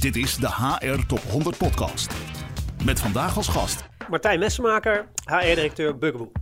Dit 0.00 0.16
is 0.16 0.36
de 0.36 0.48
HR 0.48 1.06
Top 1.06 1.18
100 1.18 1.58
Podcast. 1.58 2.14
Met 2.84 3.00
vandaag 3.00 3.36
als 3.36 3.48
gast 3.48 3.84
Martijn 4.08 4.38
Messenmaker, 4.38 5.08
HR-directeur 5.24 5.98
Bugaboo. 5.98 6.32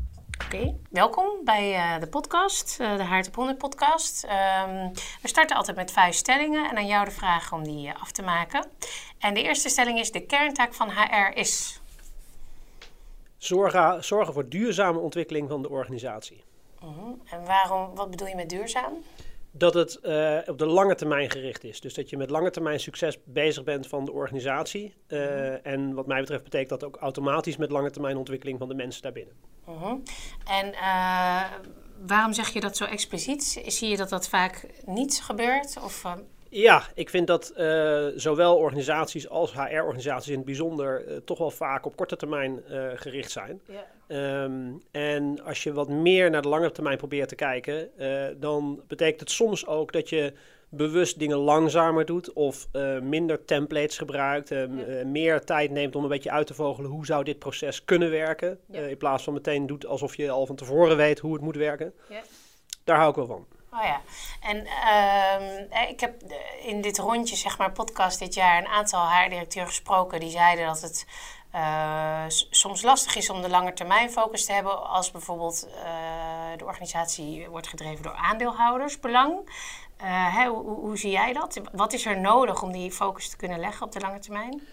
Oké, 0.44 0.74
welkom 0.90 1.44
bij 1.44 1.74
uh, 1.74 2.00
de 2.00 2.06
podcast, 2.06 2.80
uh, 2.80 2.96
de 2.96 3.04
HR 3.04 3.22
Top 3.22 3.34
100 3.34 3.58
podcast. 3.58 4.24
Um, 4.24 4.92
we 5.22 5.28
starten 5.28 5.56
altijd 5.56 5.76
met 5.76 5.92
vijf 5.92 6.14
stellingen 6.14 6.70
en 6.70 6.76
aan 6.76 6.86
jou 6.86 7.04
de 7.04 7.10
vraag 7.10 7.52
om 7.52 7.64
die 7.64 7.86
uh, 7.86 7.94
af 8.00 8.12
te 8.12 8.22
maken. 8.22 8.66
En 9.18 9.34
de 9.34 9.42
eerste 9.42 9.68
stelling 9.68 9.98
is, 9.98 10.12
de 10.12 10.26
kerntaak 10.26 10.74
van 10.74 10.90
HR 10.90 11.36
is? 11.36 11.80
Zorgen, 13.36 14.04
zorgen 14.04 14.34
voor 14.34 14.48
duurzame 14.48 14.98
ontwikkeling 14.98 15.48
van 15.48 15.62
de 15.62 15.70
organisatie. 15.70 16.44
-huh. 16.78 16.90
En 17.24 17.44
waarom, 17.44 17.94
wat 17.94 18.10
bedoel 18.10 18.28
je 18.28 18.34
met 18.34 18.48
duurzaam? 18.48 18.92
Dat 19.58 19.74
het 19.74 19.98
uh, 20.02 20.38
op 20.46 20.58
de 20.58 20.66
lange 20.66 20.94
termijn 20.94 21.30
gericht 21.30 21.64
is. 21.64 21.80
Dus 21.80 21.94
dat 21.94 22.10
je 22.10 22.16
met 22.16 22.30
lange 22.30 22.50
termijn 22.50 22.80
succes 22.80 23.18
bezig 23.24 23.64
bent 23.64 23.86
van 23.86 24.04
de 24.04 24.12
organisatie. 24.12 24.94
Uh, 25.08 25.20
mm-hmm. 25.20 25.58
En 25.62 25.94
wat 25.94 26.06
mij 26.06 26.20
betreft 26.20 26.42
betekent 26.42 26.68
dat 26.68 26.84
ook 26.84 26.96
automatisch 26.96 27.56
met 27.56 27.70
lange 27.70 27.90
termijn 27.90 28.16
ontwikkeling 28.16 28.58
van 28.58 28.68
de 28.68 28.74
mensen 28.74 29.02
daarbinnen. 29.02 29.34
-huh. 29.64 29.92
En 30.44 30.66
uh, 30.72 31.42
waarom 32.06 32.32
zeg 32.32 32.48
je 32.48 32.60
dat 32.60 32.76
zo 32.76 32.84
expliciet? 32.84 33.62
Zie 33.66 33.88
je 33.88 33.96
dat 33.96 34.08
dat 34.08 34.28
vaak 34.28 34.66
niet 34.84 35.20
gebeurt? 35.22 35.76
Of, 35.82 36.04
ja, 36.50 36.82
ik 36.94 37.10
vind 37.10 37.26
dat 37.26 37.52
uh, 37.56 38.06
zowel 38.14 38.56
organisaties 38.56 39.28
als 39.28 39.52
HR-organisaties 39.52 40.28
in 40.28 40.36
het 40.36 40.44
bijzonder 40.44 41.08
uh, 41.08 41.16
toch 41.16 41.38
wel 41.38 41.50
vaak 41.50 41.86
op 41.86 41.96
korte 41.96 42.16
termijn 42.16 42.62
uh, 42.70 42.86
gericht 42.94 43.30
zijn. 43.30 43.60
Yeah. 43.66 44.42
Um, 44.42 44.82
en 44.90 45.42
als 45.44 45.62
je 45.62 45.72
wat 45.72 45.88
meer 45.88 46.30
naar 46.30 46.42
de 46.42 46.48
lange 46.48 46.70
termijn 46.70 46.96
probeert 46.96 47.28
te 47.28 47.34
kijken, 47.34 47.90
dan 48.40 48.82
betekent 48.86 49.20
het 49.20 49.30
soms 49.30 49.66
ook 49.66 49.92
dat 49.92 50.08
je 50.08 50.32
bewust 50.68 51.18
dingen 51.18 51.36
langzamer 51.36 52.04
doet 52.04 52.32
of 52.32 52.68
minder 53.02 53.44
templates 53.44 53.98
gebruikt, 53.98 54.48
yeah. 54.48 55.04
meer 55.04 55.44
tijd 55.44 55.70
neemt 55.70 55.96
om 55.96 56.02
een 56.02 56.08
beetje 56.08 56.30
uit 56.30 56.46
te 56.46 56.54
vogelen 56.54 56.90
hoe 56.90 57.06
zou 57.06 57.24
dit 57.24 57.38
proces 57.38 57.84
kunnen 57.84 58.10
werken, 58.10 58.58
yeah. 58.66 58.90
in 58.90 58.96
plaats 58.96 59.24
van 59.24 59.32
meteen 59.32 59.66
doet 59.66 59.86
alsof 59.86 60.16
je 60.16 60.30
al 60.30 60.46
van 60.46 60.56
tevoren 60.56 60.96
weet 60.96 61.18
hoe 61.18 61.32
het 61.32 61.42
moet 61.42 61.56
werken. 61.56 61.92
Daar 62.84 62.96
hou 62.96 63.10
ik 63.10 63.16
wel 63.16 63.26
van. 63.26 63.46
Oh 63.78 63.84
ja, 63.84 64.00
en 64.40 64.66
uh, 64.66 65.90
ik 65.90 66.00
heb 66.00 66.22
in 66.62 66.80
dit 66.80 66.98
rondje, 66.98 67.36
zeg 67.36 67.58
maar, 67.58 67.72
podcast 67.72 68.18
dit 68.18 68.34
jaar 68.34 68.58
een 68.58 68.66
aantal 68.66 69.10
HR-directeuren 69.10 69.70
gesproken 69.70 70.20
die 70.20 70.30
zeiden 70.30 70.66
dat 70.66 70.80
het 70.80 71.06
uh, 71.54 72.24
soms 72.50 72.82
lastig 72.82 73.16
is 73.16 73.30
om 73.30 73.42
de 73.42 73.48
lange 73.48 73.72
termijn 73.72 74.10
focus 74.10 74.44
te 74.44 74.52
hebben 74.52 74.88
als 74.88 75.10
bijvoorbeeld 75.10 75.68
uh, 75.68 75.82
de 76.56 76.64
organisatie 76.64 77.48
wordt 77.48 77.68
gedreven 77.68 78.02
door 78.02 78.14
aandeelhoudersbelang. 78.14 79.50
Hoe, 80.48 80.62
hoe 80.62 80.96
zie 80.96 81.10
jij 81.10 81.32
dat? 81.32 81.60
Wat 81.72 81.92
is 81.92 82.06
er 82.06 82.20
nodig 82.20 82.62
om 82.62 82.72
die 82.72 82.92
focus 82.92 83.28
te 83.28 83.36
kunnen 83.36 83.58
leggen 83.58 83.86
op 83.86 83.92
de 83.92 84.00
lange 84.00 84.18
termijn? 84.18 84.68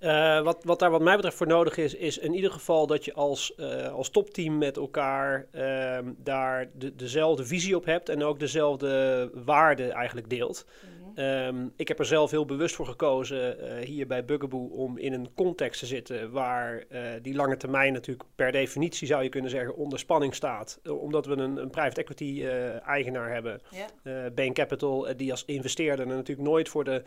Uh, 0.00 0.42
wat, 0.42 0.64
wat 0.64 0.78
daar 0.78 0.90
wat 0.90 1.00
mij 1.00 1.14
betreft 1.14 1.36
voor 1.36 1.46
nodig 1.46 1.76
is, 1.76 1.94
is 1.94 2.18
in 2.18 2.34
ieder 2.34 2.50
geval 2.50 2.86
dat 2.86 3.04
je 3.04 3.12
als, 3.12 3.52
uh, 3.56 3.92
als 3.92 4.10
topteam 4.10 4.58
met 4.58 4.76
elkaar 4.76 5.46
uh, 5.52 5.98
daar 6.16 6.70
de, 6.74 6.94
dezelfde 6.94 7.44
visie 7.44 7.76
op 7.76 7.84
hebt 7.84 8.08
en 8.08 8.24
ook 8.24 8.38
dezelfde 8.38 9.30
waarden 9.44 9.92
eigenlijk 9.92 10.30
deelt. 10.30 10.66
Mm 10.82 11.14
-hmm. 11.14 11.24
um, 11.24 11.72
ik 11.76 11.88
heb 11.88 11.98
er 11.98 12.04
zelf 12.04 12.30
heel 12.30 12.44
bewust 12.44 12.74
voor 12.74 12.86
gekozen 12.86 13.56
hier 13.84 14.06
bij 14.06 14.24
Bugaboo 14.24 14.66
om 14.66 14.98
in 14.98 15.12
een 15.12 15.34
context 15.34 15.80
te 15.80 15.86
zitten 15.86 16.30
waar 16.30 16.84
die 17.22 17.34
lange 17.34 17.56
termijn 17.56 17.92
natuurlijk 17.92 18.28
per 18.34 18.52
definitie 18.52 19.06
zou 19.06 19.22
je 19.22 19.28
kunnen 19.28 19.50
zeggen 19.50 19.76
onder 19.76 19.98
spanning 19.98 20.34
staat. 20.34 20.80
omdat 20.88 21.26
we 21.26 21.36
een, 21.36 21.56
een 21.56 21.70
private 21.70 22.00
equity 22.00 22.44
eigenaar 22.86 23.32
hebben, 23.32 23.60
yeah. 24.04 24.34
Bain 24.34 24.52
Capital, 24.52 25.08
die 25.16 25.30
als 25.30 25.44
investeerder 25.44 26.06
natuurlijk 26.06 26.48
nooit 26.48 26.68
voor 26.68 26.84
de 26.84 27.02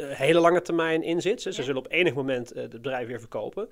uh, 0.00 0.10
hele 0.10 0.40
lange 0.40 0.62
termijn 0.62 1.02
in 1.02 1.20
zit. 1.20 1.42
Ze 1.42 1.52
zullen 1.52 1.76
op 1.76 1.90
enig 1.90 2.14
moment 2.14 2.56
uh, 2.56 2.62
het 2.62 2.70
bedrijf 2.70 3.06
weer 3.06 3.18
verkopen. 3.18 3.68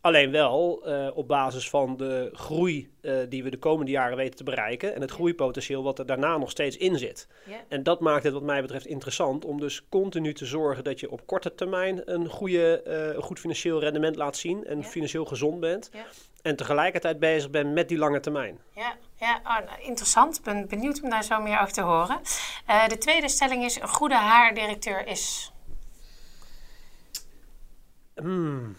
Alleen 0.00 0.30
wel 0.30 0.88
uh, 0.88 1.08
op 1.14 1.28
basis 1.28 1.70
van 1.70 1.96
de 1.96 2.30
groei 2.32 2.90
die 3.28 3.42
we 3.42 3.50
de 3.50 3.58
komende 3.58 3.90
jaren 3.90 4.16
weten 4.16 4.36
te 4.36 4.44
bereiken. 4.44 4.94
En 4.94 5.00
het 5.00 5.10
groeipotentieel 5.10 5.82
wat 5.82 5.98
er 5.98 6.06
daarna 6.06 6.36
nog 6.36 6.50
steeds 6.50 6.76
in 6.76 6.98
zit. 6.98 7.28
Ja. 7.44 7.56
En 7.68 7.82
dat 7.82 8.00
maakt 8.00 8.24
het 8.24 8.32
wat 8.32 8.42
mij 8.42 8.60
betreft 8.60 8.86
interessant 8.86 9.44
om 9.44 9.60
dus 9.60 9.88
continu 9.88 10.34
te 10.34 10.46
zorgen 10.46 10.84
dat 10.84 11.00
je 11.00 11.10
op 11.10 11.26
korte 11.26 11.54
termijn 11.54 12.02
een, 12.04 12.28
goede, 12.28 12.82
een 13.16 13.22
goed 13.22 13.38
financieel 13.38 13.80
rendement 13.80 14.16
laat 14.16 14.36
zien. 14.36 14.66
En 14.66 14.84
financieel 14.84 15.24
gezond 15.24 15.60
bent. 15.60 15.90
En 16.42 16.56
tegelijkertijd 16.56 17.18
bezig 17.18 17.50
bent 17.50 17.72
met 17.72 17.88
die 17.88 17.98
lange 17.98 18.20
termijn. 18.20 18.58
Ja, 18.74 18.96
ja 19.16 19.40
oh, 19.44 19.58
nou, 19.66 19.82
interessant. 19.82 20.36
Ik 20.36 20.42
ben 20.42 20.68
benieuwd 20.68 21.02
om 21.02 21.10
daar 21.10 21.24
zo 21.24 21.40
meer 21.40 21.60
over 21.60 21.72
te 21.72 21.82
horen. 21.82 22.20
de 22.88 22.98
tweede 22.98 23.28
stelling 23.28 23.64
is: 23.64 23.80
een 23.80 23.88
goede 23.88 24.14
haardirecteur 24.14 25.06
is. 25.06 25.52
Hmm. 28.20 28.76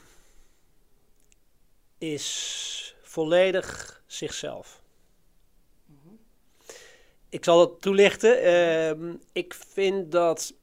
Is 1.98 2.96
volledig 3.02 4.02
zichzelf. 4.06 4.82
Ik 7.30 7.44
zal 7.44 7.60
het 7.60 7.82
toelichten. 7.82 8.46
Uh, 8.46 9.14
ik 9.32 9.54
vind 9.54 10.12
dat. 10.12 10.54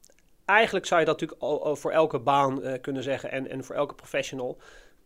Eigenlijk 0.45 0.85
zou 0.85 0.99
je 0.99 1.05
dat 1.05 1.19
natuurlijk 1.21 1.79
voor 1.79 1.91
elke 1.91 2.19
baan 2.19 2.65
uh, 2.65 2.73
kunnen 2.81 3.03
zeggen 3.03 3.31
en, 3.31 3.49
en 3.49 3.63
voor 3.63 3.75
elke 3.75 3.95
professional. 3.95 4.57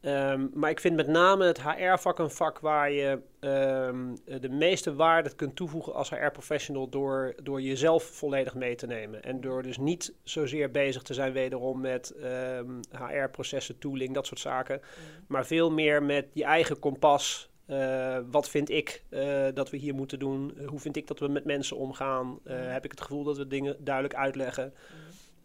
Um, 0.06 0.52
maar 0.54 0.70
ik 0.70 0.80
vind 0.80 0.96
met 0.96 1.08
name 1.08 1.46
het 1.46 1.62
HR-vak 1.62 2.20
een 2.20 2.30
vak 2.30 2.60
waar 2.60 2.92
je 2.92 3.20
um, 3.40 4.18
de 4.40 4.50
meeste 4.50 4.96
waarde 4.96 5.36
kunt 5.36 5.56
toevoegen 5.56 5.94
als 5.94 6.10
HR-professional 6.10 6.90
door, 6.90 7.36
door 7.44 7.62
jezelf 7.62 8.04
volledig 8.04 8.56
mee 8.56 8.76
te 8.76 8.86
nemen. 8.86 9.24
En 9.24 9.42
door 9.42 9.64
dus 9.64 9.78
niet 9.78 10.14
zozeer 10.24 10.72
bezig 10.72 11.02
te 11.02 11.14
zijn 11.14 11.34
wederom 11.34 11.82
met 11.82 12.14
um, 12.24 12.80
HR-processen, 12.92 13.80
tooling, 13.80 14.14
dat 14.14 14.28
soort 14.28 14.40
zaken. 14.40 14.82
Mm. 14.82 15.26
Maar 15.28 15.46
veel 15.46 15.72
meer 15.72 16.04
met 16.04 16.26
je 16.34 16.44
eigen 16.44 16.80
kompas. 16.80 17.50
Uh, 17.68 18.18
wat 18.32 18.50
vind 18.50 18.70
ik 18.70 19.04
uh, 19.10 19.48
dat 19.54 19.70
we 19.70 19.78
hier 19.78 19.96
moeten 19.96 20.20
doen? 20.20 20.54
Uh, 20.58 20.68
hoe 20.68 20.80
vind 20.80 20.96
ik 20.96 21.08
dat 21.08 21.20
we 21.20 21.28
met 21.28 21.46
mensen 21.46 21.78
omgaan? 21.78 22.28
Mm. 22.28 22.40
Heb 22.46 22.86
ik 22.86 22.92
het 22.92 23.02
gevoel 23.02 23.24
dat 23.24 23.38
we 23.38 23.48
dingen 23.48 23.76
duidelijk 23.80 24.16
uitleggen? 24.16 24.74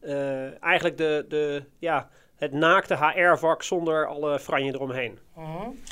Mm. 0.00 0.52
eigenlijk 0.60 0.96
de, 0.96 1.24
de, 1.28 1.62
ja, 1.78 2.10
het 2.38 2.52
naakte 2.52 2.96
HR-vak 2.96 3.62
zonder 3.62 4.06
alle 4.06 4.38
franje 4.38 4.74
eromheen. 4.74 5.18
-hmm. 5.34 5.82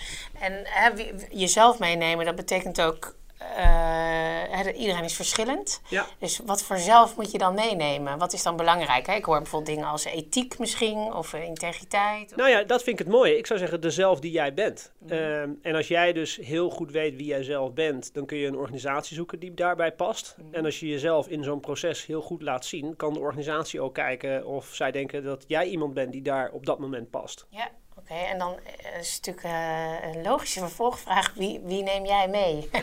En 0.40 0.62
hè, 0.64 0.90
jezelf 1.30 1.78
meenemen, 1.78 2.24
dat 2.24 2.36
betekent 2.36 2.80
ook 2.80 3.15
uh, 3.40 4.80
iedereen 4.80 5.04
is 5.04 5.14
verschillend. 5.14 5.80
Ja. 5.88 6.06
Dus 6.18 6.40
wat 6.46 6.62
voor 6.62 6.78
zelf 6.78 7.16
moet 7.16 7.30
je 7.30 7.38
dan 7.38 7.54
meenemen? 7.54 8.18
Wat 8.18 8.32
is 8.32 8.42
dan 8.42 8.56
belangrijk? 8.56 9.06
Hè? 9.06 9.14
Ik 9.14 9.24
hoor 9.24 9.38
bijvoorbeeld 9.38 9.76
dingen 9.76 9.90
als 9.90 10.04
ethiek 10.04 10.58
misschien 10.58 10.98
of 10.98 11.34
uh, 11.34 11.44
integriteit. 11.44 12.30
Of... 12.30 12.36
Nou 12.36 12.50
ja, 12.50 12.62
dat 12.62 12.82
vind 12.82 13.00
ik 13.00 13.06
het 13.06 13.14
mooie. 13.14 13.38
Ik 13.38 13.46
zou 13.46 13.58
zeggen 13.58 13.80
de 13.80 13.90
zelf 13.90 14.20
die 14.20 14.30
jij 14.30 14.54
bent. 14.54 14.92
Mm 14.98 15.08
-hmm. 15.08 15.18
um, 15.18 15.58
en 15.62 15.74
als 15.74 15.88
jij 15.88 16.12
dus 16.12 16.36
heel 16.36 16.70
goed 16.70 16.90
weet 16.90 17.16
wie 17.16 17.26
jij 17.26 17.42
zelf 17.42 17.72
bent, 17.72 18.14
dan 18.14 18.26
kun 18.26 18.36
je 18.36 18.46
een 18.46 18.56
organisatie 18.56 19.16
zoeken 19.16 19.38
die 19.38 19.54
daarbij 19.54 19.92
past. 19.92 20.34
Mm 20.38 20.44
-hmm. 20.44 20.54
En 20.54 20.64
als 20.64 20.80
je 20.80 20.86
jezelf 20.86 21.28
in 21.28 21.44
zo'n 21.44 21.60
proces 21.60 22.06
heel 22.06 22.22
goed 22.22 22.42
laat 22.42 22.64
zien, 22.64 22.96
kan 22.96 23.12
de 23.12 23.20
organisatie 23.20 23.80
ook 23.80 23.94
kijken 23.94 24.46
of 24.46 24.74
zij 24.74 24.90
denken 24.90 25.24
dat 25.24 25.44
jij 25.46 25.66
iemand 25.66 25.94
bent 25.94 26.12
die 26.12 26.22
daar 26.22 26.50
op 26.50 26.66
dat 26.66 26.78
moment 26.78 27.10
past. 27.10 27.46
Ja. 27.50 27.70
Oké, 27.98 28.12
okay, 28.12 28.24
en 28.24 28.38
dan 28.38 28.58
is 28.98 29.20
natuurlijk 29.20 29.46
uh, 29.46 30.14
een 30.14 30.22
logische 30.22 30.58
vervolgvraag: 30.58 31.34
wie, 31.34 31.60
wie 31.60 31.82
neem 31.82 32.04
jij 32.04 32.28
mee? 32.28 32.68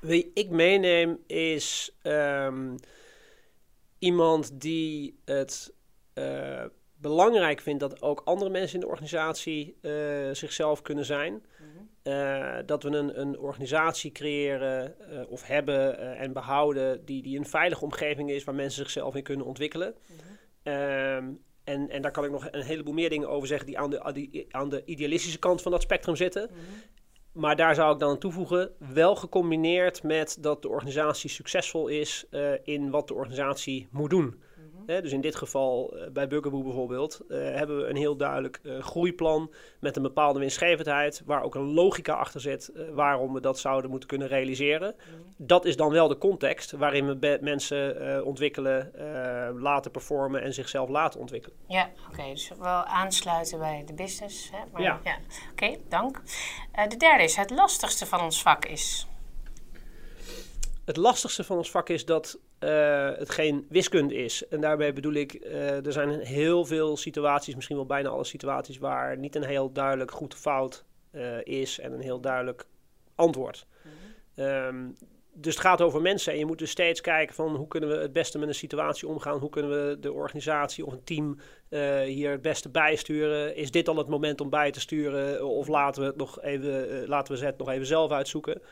Wie 0.00 0.30
ik 0.34 0.50
meeneem 0.50 1.18
is 1.26 1.96
um, 2.02 2.76
iemand 3.98 4.60
die 4.60 5.20
het 5.24 5.74
uh, 6.14 6.64
belangrijk 6.94 7.60
vindt 7.60 7.80
dat 7.80 8.02
ook 8.02 8.22
andere 8.24 8.50
mensen 8.50 8.74
in 8.74 8.80
de 8.80 8.90
organisatie 8.90 9.78
uh, 9.82 9.92
zichzelf 10.32 10.82
kunnen 10.82 11.04
zijn. 11.04 11.44
Uh, 12.04 12.56
dat 12.66 12.82
we 12.82 12.88
een, 12.88 13.20
een 13.20 13.38
organisatie 13.38 14.12
creëren 14.12 14.96
of 15.28 15.46
hebben 15.46 15.98
en 16.16 16.32
behouden 16.32 17.04
die, 17.04 17.22
die 17.22 17.38
een 17.38 17.46
veilige 17.46 17.84
omgeving 17.84 18.30
is 18.30 18.44
waar 18.44 18.54
mensen 18.54 18.82
zichzelf 18.82 19.14
in 19.14 19.22
kunnen 19.22 19.46
ontwikkelen. 19.46 19.94
Um, 20.62 21.42
en, 21.64 21.90
en 21.90 22.02
daar 22.02 22.10
kan 22.10 22.24
ik 22.24 22.30
nog 22.30 22.48
een 22.50 22.62
heleboel 22.62 22.92
meer 22.94 23.10
dingen 23.10 23.28
over 23.28 23.48
zeggen 23.48 23.66
die 23.66 23.78
aan 23.78 23.90
de, 23.90 24.46
aan 24.50 24.68
de 24.68 24.82
idealistische 24.84 25.38
kant 25.38 25.62
van 25.62 25.72
dat 25.72 25.82
spectrum 25.82 26.16
zitten. 26.16 26.48
Mm 26.50 26.56
-hmm. 26.56 26.82
Maar 27.32 27.56
daar 27.56 27.74
zou 27.74 27.92
ik 27.92 27.98
dan 27.98 28.10
aan 28.10 28.18
toevoegen, 28.18 28.70
wel 28.78 29.16
gecombineerd 29.16 30.02
met 30.02 30.36
dat 30.40 30.62
de 30.62 30.68
organisatie 30.68 31.30
succesvol 31.30 31.88
is 31.88 32.24
uh, 32.30 32.52
in 32.62 32.90
wat 32.90 33.08
de 33.08 33.14
organisatie 33.14 33.88
moet 33.90 34.10
doen. 34.10 34.42
He, 34.86 35.02
dus 35.02 35.12
in 35.12 35.20
dit 35.20 35.36
geval, 35.36 35.96
uh, 35.96 36.08
bij 36.10 36.28
Bugaboo 36.28 36.62
bijvoorbeeld, 36.62 37.20
uh, 37.28 37.38
hebben 37.38 37.76
we 37.76 37.86
een 37.86 37.96
heel 37.96 38.16
duidelijk 38.16 38.60
groeiplan 38.80 39.52
met 39.80 39.96
een 39.96 40.02
bepaalde 40.02 40.38
winstgevendheid, 40.38 41.22
waar 41.24 41.42
ook 41.42 41.54
een 41.54 41.72
logica 41.72 42.14
achter 42.14 42.40
zit 42.40 42.72
waarom 42.92 43.32
we 43.32 43.40
dat 43.40 43.58
zouden 43.58 43.90
moeten 43.90 44.08
kunnen 44.08 44.28
realiseren. 44.28 44.94
Mm-hmm. 44.96 45.34
Dat 45.36 45.64
is 45.64 45.76
dan 45.76 45.90
wel 45.90 46.08
de 46.08 46.18
context 46.18 46.72
waarin 46.72 47.06
we 47.06 47.38
mensen 47.40 48.24
ontwikkelen, 48.24 48.90
laten 49.60 49.90
performen 49.90 50.42
en 50.42 50.54
zichzelf 50.54 50.88
laten 50.88 51.20
ontwikkelen. 51.20 51.56
Ja, 51.68 51.90
oké. 52.08 52.12
Okay, 52.12 52.30
dus 52.30 52.52
wel 52.58 52.84
aansluiten 52.84 53.58
bij 53.58 53.82
de 53.86 53.94
business. 53.94 54.50
Hè? 54.50 54.58
Maar, 54.72 54.82
ja. 54.82 55.00
ja. 55.04 55.16
Oké, 55.52 55.64
okay, 55.64 55.80
dank. 55.88 56.20
de 56.88 56.96
derde 56.96 57.22
is 57.22 57.36
het 57.36 57.50
lastigste 57.50 58.06
van 58.06 58.20
ons 58.20 58.42
vak 58.42 58.64
is? 58.64 59.06
Het 60.84 60.96
lastigste 60.96 61.44
van 61.44 61.56
ons 61.56 61.70
vak 61.70 61.88
is 61.88 62.04
dat 62.04 62.38
eh, 62.62 63.10
het 63.18 63.30
geen 63.30 63.66
wiskunde 63.68 64.14
is. 64.14 64.48
En 64.48 64.60
daarbij 64.60 64.92
bedoel 64.92 65.12
ik, 65.12 65.32
eh, 65.32 65.86
er 65.86 65.92
zijn 65.92 66.20
heel 66.20 66.64
veel 66.64 66.96
situaties, 66.96 67.54
misschien 67.54 67.76
wel 67.76 67.86
bijna 67.86 68.08
alle 68.08 68.24
situaties, 68.24 68.78
waar 68.78 69.18
niet 69.18 69.36
een 69.36 69.44
heel 69.44 69.72
duidelijk 69.72 70.10
goed 70.10 70.34
fout 70.34 70.84
eh, 71.10 71.44
is 71.44 71.78
en 71.78 71.92
een 71.92 72.00
heel 72.00 72.20
duidelijk 72.20 72.66
antwoord. 73.14 73.66
Ehm, 74.34 74.88
dus 75.32 75.54
het 75.54 75.64
gaat 75.64 75.80
over 75.80 76.00
mensen 76.00 76.32
en 76.32 76.38
je 76.38 76.46
moet 76.46 76.58
dus 76.58 76.70
steeds 76.70 77.00
kijken 77.00 77.34
van 77.34 77.56
hoe 77.56 77.68
kunnen 77.68 77.88
we 77.88 77.96
het 77.96 78.12
beste 78.12 78.38
met 78.38 78.48
een 78.48 78.54
situatie 78.54 79.08
omgaan. 79.08 79.38
Hoe 79.38 79.50
kunnen 79.50 79.70
we 79.70 79.98
de 80.00 80.12
organisatie 80.12 80.86
of 80.86 80.92
een 80.92 81.04
team 81.04 81.38
hier 82.04 82.30
het 82.30 82.42
beste 82.42 82.68
bijsturen. 82.68 83.56
Is 83.56 83.70
dit 83.70 83.88
al 83.88 83.96
het 83.96 84.08
moment 84.08 84.40
om 84.40 84.50
bij 84.50 84.70
te 84.70 84.80
sturen 84.80 85.46
of 85.46 85.68
laten 85.68 86.02
we 86.02 86.08
het 86.08 86.16
nog 86.16 86.42
even, 86.42 87.06
laten 87.08 87.32
we 87.32 87.38
ze 87.38 87.44
het 87.44 87.58
nog 87.58 87.68
even 87.68 87.86
zelf 87.86 88.10
uitzoeken. 88.10 88.62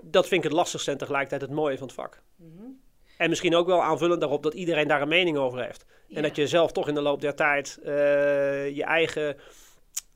Dat 0.00 0.28
vind 0.28 0.44
ik 0.44 0.50
het 0.50 0.58
lastigste 0.58 0.90
en 0.90 0.98
tegelijkertijd 0.98 1.40
het 1.40 1.50
mooie 1.50 1.78
van 1.78 1.86
het 1.86 1.96
vak. 1.96 2.22
En 3.16 3.28
misschien 3.28 3.54
ook 3.54 3.66
wel 3.66 3.82
aanvullend 3.82 4.20
daarop 4.20 4.42
dat 4.42 4.54
iedereen 4.54 4.88
daar 4.88 5.02
een 5.02 5.08
mening 5.08 5.36
over 5.36 5.64
heeft. 5.64 5.86
Ja. 6.06 6.16
En 6.16 6.22
dat 6.22 6.36
je 6.36 6.46
zelf 6.46 6.72
toch 6.72 6.88
in 6.88 6.94
de 6.94 7.02
loop 7.02 7.20
der 7.20 7.34
tijd 7.34 7.78
eh, 7.84 7.92
je 8.76 8.84
eigen 8.84 9.36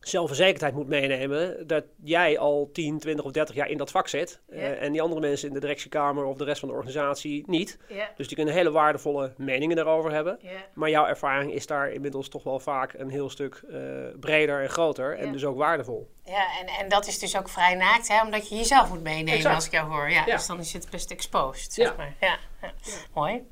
zelfverzekerdheid 0.00 0.74
moet 0.74 0.88
meenemen. 0.88 1.66
Dat 1.66 1.84
jij 2.04 2.38
al 2.38 2.70
10, 2.72 2.98
20 2.98 3.24
of 3.24 3.32
30 3.32 3.54
jaar 3.54 3.68
in 3.68 3.76
dat 3.78 3.90
vak 3.90 4.08
zit. 4.08 4.40
eh, 4.48 4.82
en 4.82 4.92
die 4.92 5.02
andere 5.02 5.20
mensen 5.20 5.48
in 5.48 5.54
de 5.54 5.60
directiekamer 5.60 6.24
of 6.24 6.36
de 6.36 6.44
rest 6.44 6.60
van 6.60 6.68
de 6.68 6.74
organisatie 6.74 7.44
niet. 7.46 7.78
Ja. 7.88 8.10
Dus 8.16 8.26
die 8.26 8.36
kunnen 8.36 8.54
hele 8.54 8.70
waardevolle 8.70 9.32
meningen 9.36 9.76
daarover 9.76 10.12
hebben. 10.12 10.38
Maar 10.74 10.90
jouw 10.90 11.06
ervaring 11.06 11.52
is 11.52 11.66
daar 11.66 11.90
inmiddels 11.90 12.28
toch 12.28 12.42
wel 12.42 12.60
vaak 12.60 12.92
een 12.92 13.10
heel 13.10 13.30
stuk 13.30 13.62
eh, 13.70 13.78
breder 14.20 14.62
en 14.62 14.70
groter. 14.70 15.16
En 15.18 15.32
dus 15.32 15.44
ook 15.44 15.56
waardevol. 15.56 16.08
Ja, 16.28 16.58
en, 16.60 16.66
en 16.66 16.88
dat 16.88 17.06
is 17.06 17.18
dus 17.18 17.36
ook 17.36 17.48
vrij 17.48 17.74
naakt, 17.74 18.08
hè, 18.08 18.22
omdat 18.22 18.48
je 18.48 18.56
jezelf 18.56 18.88
moet 18.88 19.02
meenemen 19.02 19.32
Exact. 19.34 19.54
als 19.54 19.66
ik 19.66 19.72
jou 19.72 19.90
hoor. 19.90 20.10
Ja, 20.10 20.22
Ja. 20.26 20.36
Dus 20.36 20.46
dan 20.46 20.58
is 20.60 20.72
het 20.72 20.90
best 20.90 21.10
exposed, 21.10 21.72
zeg 21.72 21.86
Ja. 21.88 21.94
maar. 21.96 22.14
Ja, 22.20 22.38
ja. 22.62 22.72
Mooi. 23.14 23.42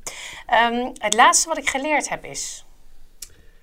Ehm, 0.46 0.90
het 0.94 1.14
laatste 1.14 1.48
wat 1.48 1.58
ik 1.58 1.68
geleerd 1.68 2.08
heb 2.08 2.24
is... 2.24 2.64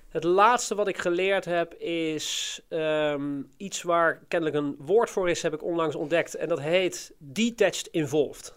Het 0.09 0.23
laatste 0.23 0.75
wat 0.75 0.87
ik 0.87 0.97
geleerd 0.97 1.45
heb 1.45 1.73
is 1.73 2.59
ehm, 2.69 3.41
iets 3.57 3.81
waar 3.81 4.19
kennelijk 4.27 4.57
een 4.57 4.75
woord 4.79 5.09
voor 5.09 5.29
is, 5.29 5.41
heb 5.41 5.53
ik 5.53 5.63
onlangs 5.63 5.95
ontdekt. 5.95 6.35
En 6.35 6.47
dat 6.47 6.59
heet 6.59 7.11
detached 7.17 7.87
involved. 7.87 8.55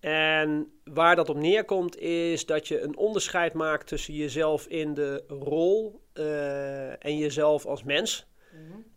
En 0.00 0.72
waar 0.84 1.16
dat 1.16 1.28
op 1.28 1.36
neerkomt 1.36 1.96
is 1.98 2.46
dat 2.46 2.68
je 2.68 2.80
een 2.80 2.96
onderscheid 2.96 3.52
maakt 3.52 3.86
tussen 3.86 4.14
jezelf 4.14 4.66
in 4.66 4.94
de 4.94 5.24
rol 5.28 6.00
eh, 6.12 7.04
en 7.04 7.18
jezelf 7.18 7.66
als 7.66 7.82
mens. 7.82 8.26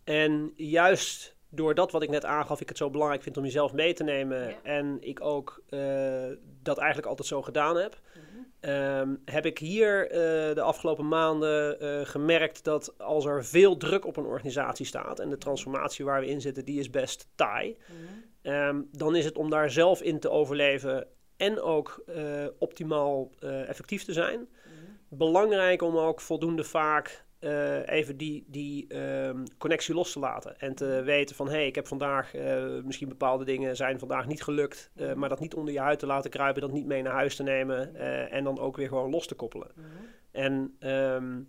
En 0.03 0.53
juist 0.55 1.37
door 1.49 1.75
dat 1.75 1.91
wat 1.91 2.03
ik 2.03 2.09
net 2.09 2.25
aangaf, 2.25 2.61
ik 2.61 2.67
het 2.67 2.77
zo 2.77 2.89
belangrijk 2.89 3.23
vind 3.23 3.37
om 3.37 3.43
jezelf 3.43 3.73
mee 3.73 3.93
te 3.93 4.03
nemen. 4.03 4.49
Ja. 4.49 4.55
En 4.63 4.97
ik 4.99 5.21
ook 5.21 5.61
eh, 5.69 6.25
dat 6.61 6.77
eigenlijk 6.77 7.07
altijd 7.07 7.27
zo 7.27 7.41
gedaan 7.41 7.77
heb. 7.77 7.99
Ehm, 8.59 9.15
heb 9.25 9.45
ik 9.45 9.57
hier 9.57 10.09
eh, 10.09 10.55
de 10.55 10.61
afgelopen 10.61 11.07
maanden 11.07 11.79
eh, 11.79 12.05
gemerkt 12.05 12.63
dat 12.63 12.97
als 12.97 13.25
er 13.25 13.45
veel 13.45 13.77
druk 13.77 14.05
op 14.05 14.17
een 14.17 14.25
organisatie 14.25 14.85
staat 14.85 15.19
en 15.19 15.29
de 15.29 15.37
transformatie 15.37 16.05
waar 16.05 16.19
we 16.19 16.27
in 16.27 16.41
zitten, 16.41 16.65
die 16.65 16.79
is 16.79 16.89
best 16.89 17.27
taai, 17.35 17.77
ehm, 18.41 18.81
dan 18.91 19.15
is 19.15 19.25
het 19.25 19.37
om 19.37 19.49
daar 19.49 19.71
zelf 19.71 20.01
in 20.01 20.19
te 20.19 20.29
overleven 20.29 21.07
en 21.37 21.61
ook 21.61 22.03
optimaal 22.57 23.31
effectief 23.39 24.03
te 24.03 24.13
zijn. 24.13 24.47
Belangrijk 25.09 25.81
om 25.81 25.97
ook 25.97 26.21
voldoende 26.21 26.63
vaak 26.63 27.25
eh, 27.47 27.97
even 27.97 28.17
die, 28.17 28.45
die 28.47 28.87
ehm, 28.87 29.45
connectie 29.57 29.93
los 29.93 30.11
te 30.11 30.19
laten. 30.19 30.59
En 30.59 30.75
te 30.75 31.01
weten 31.05 31.35
van, 31.35 31.47
hé, 31.47 31.53
hey, 31.53 31.67
ik 31.67 31.75
heb 31.75 31.87
vandaag 31.87 32.33
eh, 32.33 32.63
misschien 32.83 33.09
bepaalde 33.09 33.45
dingen 33.45 33.75
zijn 33.75 33.99
vandaag 33.99 34.27
niet 34.27 34.43
gelukt. 34.43 34.91
eh, 34.95 35.13
maar 35.13 35.29
dat 35.29 35.39
niet 35.39 35.55
onder 35.55 35.73
je 35.73 35.79
huid 35.79 35.99
te 35.99 36.05
laten 36.05 36.29
kruipen, 36.29 36.61
dat 36.61 36.71
niet 36.71 36.85
mee 36.85 37.01
naar 37.01 37.13
huis 37.13 37.35
te 37.35 37.43
nemen. 37.43 37.95
en 38.31 38.43
dan 38.43 38.59
ook 38.59 38.77
weer 38.77 38.87
gewoon 38.87 39.09
los 39.09 39.27
te 39.27 39.35
koppelen. 39.35 39.71
En 40.31 40.75
ehm, 40.79 41.41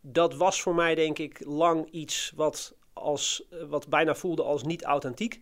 dat 0.00 0.34
was 0.34 0.62
voor 0.62 0.74
mij 0.74 0.94
denk 0.94 1.18
ik 1.18 1.44
lang 1.44 1.90
iets 1.90 2.32
wat, 2.36 2.76
als, 2.92 3.48
wat 3.68 3.88
bijna 3.88 4.14
voelde 4.14 4.42
als 4.42 4.62
niet 4.62 4.84
authentiek. 4.84 5.40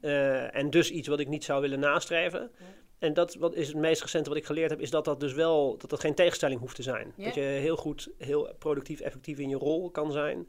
Eh, 0.00 0.54
en 0.54 0.70
dus 0.70 0.90
iets 0.90 1.08
wat 1.08 1.20
ik 1.20 1.28
niet 1.28 1.44
zou 1.44 1.60
willen 1.60 1.80
nastreven. 1.80 2.50
En 2.98 3.14
dat 3.14 3.34
wat 3.34 3.54
is 3.54 3.68
het 3.68 3.76
meest 3.76 4.02
recente 4.02 4.28
wat 4.28 4.38
ik 4.38 4.46
geleerd 4.46 4.70
heb, 4.70 4.80
is 4.80 4.90
dat 4.90 5.04
dat 5.04 5.20
dus 5.20 5.32
wel 5.32 5.76
dat 5.78 5.90
dat 5.90 6.00
geen 6.00 6.14
tegenstelling 6.14 6.60
hoeft 6.60 6.76
te 6.76 6.82
zijn. 6.82 7.12
Dat 7.16 7.34
je 7.34 7.40
heel 7.40 7.76
goed, 7.76 8.08
heel 8.18 8.54
productief, 8.58 9.00
effectief 9.00 9.38
in 9.38 9.48
je 9.48 9.56
rol 9.56 9.90
kan 9.90 10.12
zijn. 10.12 10.48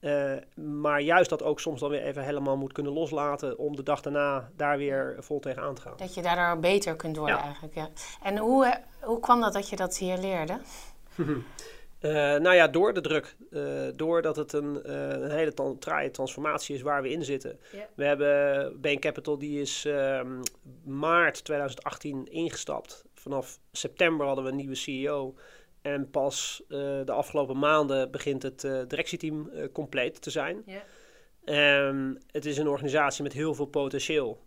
Eh, 0.00 0.32
maar 0.54 1.00
juist 1.00 1.30
dat 1.30 1.42
ook 1.42 1.60
soms 1.60 1.80
dan 1.80 1.90
weer 1.90 2.02
even 2.02 2.22
helemaal 2.24 2.56
moet 2.56 2.72
kunnen 2.72 2.92
loslaten 2.92 3.58
om 3.58 3.76
de 3.76 3.82
dag 3.82 4.00
daarna 4.00 4.50
daar 4.56 4.78
weer 4.78 5.16
vol 5.18 5.40
tegen 5.40 5.62
aan 5.62 5.74
te 5.74 5.80
gaan. 5.82 5.94
Dat 5.96 6.14
je 6.14 6.22
daardoor 6.22 6.60
beter 6.60 6.96
kunt 6.96 7.16
worden 7.16 7.36
Ja. 7.36 7.42
eigenlijk, 7.42 7.74
ja. 7.74 7.88
En 8.22 8.38
hoe, 8.38 8.66
eh, 8.66 8.74
hoe 9.00 9.20
kwam 9.20 9.40
dat 9.40 9.52
dat 9.52 9.68
je 9.68 9.76
dat 9.76 9.96
hier 9.96 10.18
leerde? 10.18 10.58
Eh, 12.00 12.10
nou 12.12 12.54
ja, 12.54 12.68
door 12.68 12.92
de 12.94 13.00
druk. 13.00 13.36
Eh, 13.50 13.62
doordat 13.96 14.36
het 14.36 14.52
een, 14.52 14.82
eh, 14.82 15.08
een 15.08 15.30
hele 15.30 15.54
tan- 15.54 15.78
traaie 15.78 16.10
transformatie 16.10 16.74
is 16.74 16.82
waar 16.82 17.02
we 17.02 17.10
in 17.10 17.24
zitten. 17.24 17.58
We 17.94 18.04
hebben 18.04 18.80
Bain 18.80 19.00
Capital, 19.00 19.38
die 19.38 19.60
is 19.60 19.84
ehm, 19.84 20.40
maart 20.84 21.44
2018 21.44 22.26
ingestapt. 22.30 23.04
Vanaf 23.14 23.58
september 23.72 24.26
hadden 24.26 24.44
we 24.44 24.50
een 24.50 24.56
nieuwe 24.56 24.74
CEO. 24.74 25.34
En 25.82 26.10
pas 26.10 26.62
de 26.68 27.12
afgelopen 27.12 27.58
maanden 27.58 28.10
begint 28.10 28.42
het 28.42 28.60
directieteam 28.88 29.50
compleet 29.72 30.22
te 30.22 30.30
zijn. 30.30 30.62
Ehm, 31.44 32.14
het 32.30 32.46
is 32.46 32.58
een 32.58 32.68
organisatie 32.68 33.22
met 33.22 33.32
heel 33.32 33.54
veel 33.54 33.66
potentieel. 33.66 34.40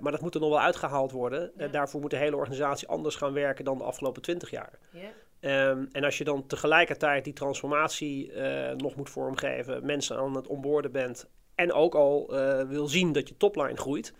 Maar 0.00 0.10
dat 0.12 0.20
moet 0.20 0.34
er 0.34 0.40
nog 0.40 0.48
wel 0.50 0.60
uitgehaald 0.60 1.12
worden. 1.12 1.52
Daarvoor 1.70 2.00
moet 2.00 2.10
de 2.10 2.16
hele 2.16 2.36
organisatie 2.36 2.88
anders 2.88 3.14
gaan 3.16 3.32
werken 3.32 3.64
dan 3.64 3.78
de 3.78 3.84
afgelopen 3.84 4.22
20 4.22 4.50
jaar. 4.50 4.78
Ehm, 5.40 5.84
en 5.92 6.04
als 6.04 6.18
je 6.18 6.24
dan 6.24 6.46
tegelijkertijd 6.46 7.24
die 7.24 7.32
transformatie 7.32 8.32
eh, 8.32 8.76
nog 8.76 8.96
moet 8.96 9.10
vormgeven, 9.10 9.86
mensen 9.86 10.16
aan 10.16 10.36
het 10.36 10.46
onboorden 10.46 10.92
bent 10.92 11.28
en 11.54 11.72
ook 11.72 11.94
al 11.94 12.28
eh, 12.28 12.62
wil 12.62 12.86
zien 12.86 13.12
dat 13.12 13.28
je 13.28 13.36
topline 13.36 13.76
groeit, 13.76 14.14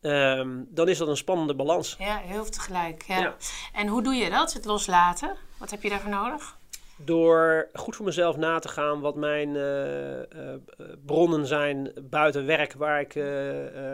ehm, 0.00 0.62
dan 0.68 0.88
is 0.88 0.98
dat 0.98 1.08
een 1.08 1.16
spannende 1.16 1.54
balans. 1.54 1.96
ja, 1.98 2.16
heel 2.16 2.44
tegelijk. 2.44 3.02
Ja. 3.02 3.18
Ja. 3.18 3.36
En 3.72 3.86
hoe 3.86 4.02
doe 4.02 4.14
je 4.14 4.30
dat, 4.30 4.52
het 4.52 4.64
loslaten? 4.64 5.36
Wat 5.58 5.70
heb 5.70 5.82
je 5.82 5.88
daarvoor 5.88 6.10
nodig? 6.10 6.58
Door 6.96 7.68
goed 7.72 7.96
voor 7.96 8.04
mezelf 8.04 8.36
na 8.36 8.58
te 8.58 8.68
gaan 8.68 9.00
wat 9.00 9.14
mijn 9.14 9.56
eh, 9.56 10.54
bronnen 11.04 11.46
zijn 11.46 11.92
buiten 12.02 12.46
werk 12.46 12.72
waar 12.72 13.00
ik 13.00 13.14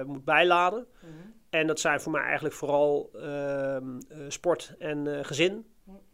moet 0.06 0.24
bijladen. 0.24 0.86
En 1.50 1.66
dat 1.66 1.80
zijn 1.80 2.00
voor 2.00 2.12
mij 2.12 2.22
eigenlijk 2.22 2.54
vooral 2.54 3.10
ehm, 3.14 3.98
eh, 4.08 4.18
sport 4.28 4.74
en 4.78 5.24
gezin. 5.24 5.66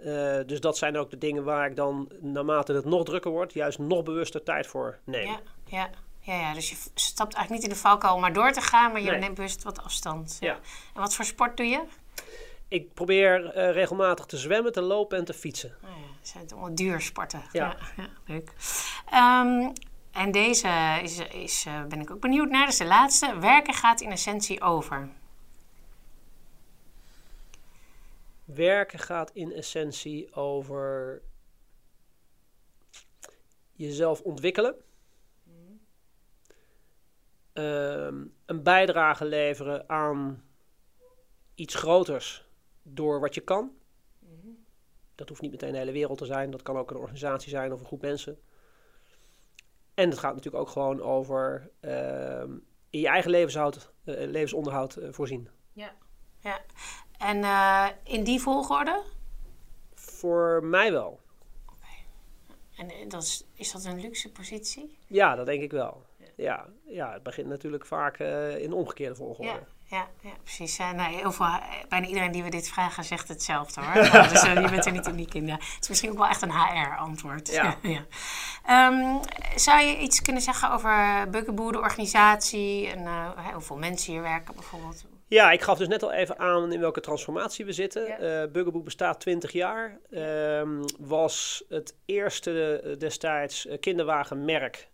Eh, 0.07 0.37
dus 0.47 0.61
dat 0.61 0.79
zijn 0.79 0.97
ook 0.97 1.11
de 1.11 1.19
dingen 1.19 1.45
waar 1.45 1.67
ik 1.71 1.77
dan, 1.77 2.09
naarmate 2.21 2.73
het 2.73 2.85
nog 2.85 3.05
drukker 3.05 3.31
wordt, 3.31 3.53
juist 3.53 3.79
nog 3.79 4.03
bewuster 4.03 4.43
tijd 4.43 4.67
voor 4.67 4.99
neem. 5.05 5.27
Ja, 5.27 5.41
ja. 5.65 5.91
Ja, 6.21 6.35
ja, 6.35 6.55
dus 6.55 6.71
je 6.71 6.77
stapt 6.95 7.35
eigenlijk 7.35 7.51
niet 7.51 7.63
in 7.63 7.69
de 7.77 7.89
valkuil 7.89 8.15
om 8.15 8.21
maar 8.21 8.33
door 8.33 8.53
te 8.53 8.61
gaan, 8.61 8.93
maar 8.93 9.01
je 9.01 9.11
Nee. 9.11 9.19
neemt 9.21 9.35
bewust 9.35 9.63
wat 9.63 9.83
afstand. 9.83 10.37
Ja. 10.41 10.53
En 10.95 11.01
wat 11.01 11.15
voor 11.15 11.25
sport 11.25 11.57
doe 11.57 11.67
je? 11.67 11.83
Ik 12.69 12.95
probeer 12.95 13.45
eh, 13.51 13.73
regelmatig 13.73 14.25
te 14.27 14.37
zwemmen, 14.37 14.73
te 14.73 14.81
lopen 14.83 15.19
en 15.19 15.25
te 15.25 15.33
fietsen. 15.35 15.75
Oh 15.85 15.91
ja, 15.91 16.07
dat 16.19 16.29
zijn 16.29 16.51
allemaal 16.51 16.75
duursporten. 16.75 17.43
Ja. 17.53 17.77
Ja, 17.97 18.03
ja, 18.03 18.09
leuk. 18.27 18.53
Ehm, 19.11 19.71
en 20.13 20.31
deze 20.33 20.69
is, 21.03 21.19
is, 21.19 21.65
eh, 21.67 21.85
ben 21.85 22.01
ik 22.01 22.11
ook 22.11 22.21
benieuwd 22.21 22.49
naar. 22.51 22.61
Dat 22.65 22.73
is 22.73 22.79
de 22.79 22.85
laatste. 22.85 23.39
Werken 23.39 23.75
gaat 23.75 24.01
in 24.01 24.11
essentie 24.11 24.63
over. 24.63 25.09
Werken 28.47 28.99
gaat 28.99 29.31
in 29.31 29.53
essentie 29.53 30.35
over 30.35 31.23
jezelf 33.73 34.21
ontwikkelen. 34.21 34.77
Ehm, 37.53 38.25
een 38.47 38.63
bijdrage 38.63 39.25
leveren 39.25 39.89
aan 39.89 40.45
iets 41.55 41.75
groters 41.75 42.49
door 42.83 43.21
wat 43.21 43.35
je 43.35 43.41
kan. 43.41 43.73
Dat 45.15 45.29
hoeft 45.29 45.41
niet 45.41 45.51
meteen 45.51 45.73
de 45.73 45.79
hele 45.79 45.93
wereld 45.93 46.19
te 46.19 46.27
zijn. 46.27 46.51
Dat 46.51 46.63
kan 46.63 46.77
ook 46.77 46.91
een 46.91 46.97
organisatie 46.97 47.51
zijn 47.51 47.73
of 47.73 47.81
een 47.81 47.87
groep 47.87 48.03
mensen. 48.03 48.39
En 49.95 50.11
het 50.11 50.19
gaat 50.19 50.35
natuurlijk 50.35 50.65
ook 50.65 50.71
gewoon 50.71 51.03
over 51.03 51.71
ehm, 51.81 52.53
in 52.91 53.01
je 53.01 53.09
eigen 53.09 53.31
levenshoud, 53.31 53.93
eh, 54.05 54.15
levensonderhoud 54.15 54.97
eh, 54.97 55.13
voorzien. 55.13 55.49
Ja. 55.73 55.95
ja. 56.41 56.61
En 57.19 57.45
eh, 57.45 57.87
in 58.03 58.25
die 58.25 58.41
volgorde? 58.41 59.03
Voor 59.95 60.65
mij 60.65 60.93
wel. 60.93 61.21
En 62.77 62.91
eh, 62.91 63.09
dat 63.09 63.23
is, 63.23 63.45
is 63.55 63.73
dat 63.73 63.85
een 63.85 64.01
luxe 64.01 64.33
positie? 64.33 64.99
Ja, 65.07 65.35
dat 65.35 65.47
denk 65.47 65.63
ik 65.63 65.71
wel. 65.71 66.05
Ja, 66.37 66.67
ja 66.87 67.13
het 67.13 67.23
begint 67.23 67.49
natuurlijk 67.49 67.87
vaak 67.87 68.19
eh, 68.19 68.59
in 68.63 68.73
omgekeerde 68.73 69.15
volgorde. 69.15 69.51
Ja, 69.51 69.61
ja, 69.97 70.09
ja 70.21 70.31
precies. 70.43 70.77
Ja, 70.77 70.93
nou, 70.93 71.15
heel 71.15 71.33
veel, 71.33 71.47
bijna 71.89 72.07
iedereen 72.07 72.33
die 72.33 72.43
we 72.43 72.51
dit 72.51 72.69
vragen 72.69 73.05
zegt 73.05 73.29
hetzelfde 73.29 73.81
hoor. 73.81 73.95
Nou, 74.13 74.29
dus 74.29 74.43
je 74.43 74.69
bent 74.71 74.87
er 74.87 74.93
niet 74.93 75.09
uniek 75.09 75.35
in. 75.35 75.47
Ja. 75.47 75.55
Het 75.55 75.79
is 75.81 75.89
misschien 75.89 76.11
ook 76.11 76.19
wel 76.19 76.27
echt 76.27 76.43
een 76.43 76.53
HR-antwoord. 76.53 77.53
Ja. 77.83 78.05
Ehm, 78.65 79.17
zou 79.57 79.83
je 79.83 79.99
iets 79.99 80.23
kunnen 80.23 80.43
zeggen 80.43 80.73
over 80.73 81.27
Bugaboo, 81.31 81.73
de 81.73 81.81
organisatie 81.81 82.89
en 82.89 83.33
hoeveel 83.53 83.77
mensen 83.77 84.13
hier 84.13 84.23
werken 84.23 84.55
bijvoorbeeld? 84.55 85.05
Ja, 85.29 85.51
ik 85.51 85.63
gaf 85.63 85.79
dus 85.79 85.89
net 85.89 86.03
al 86.03 86.13
even 86.13 86.39
aan 86.39 86.73
in 86.73 86.81
welke 86.81 87.01
transformatie 87.01 87.65
we 87.65 87.73
zitten. 87.73 88.07
Ja. 88.07 88.19
Eh 88.19 88.51
Bugaboo 88.51 88.83
bestaat 88.83 89.21
20 89.21 89.53
jaar. 89.53 89.99
Ehm, 90.11 90.83
was 90.99 91.65
het 91.69 91.97
eerste 92.05 92.81
eh, 92.81 92.99
destijds 92.99 93.67
eh, 93.67 93.79
kinderwagenmerk 93.79 94.89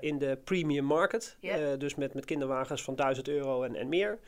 in 0.00 0.18
de 0.18 0.38
premium 0.44 0.84
market. 0.84 1.36
Ja. 1.40 1.76
Dus 1.76 1.94
met, 1.94 2.14
met 2.14 2.24
kinderwagens 2.24 2.82
van 2.82 2.96
1000 2.96 3.28
euro 3.28 3.62
en, 3.62 3.74
en 3.74 3.88
meer. 3.88 4.18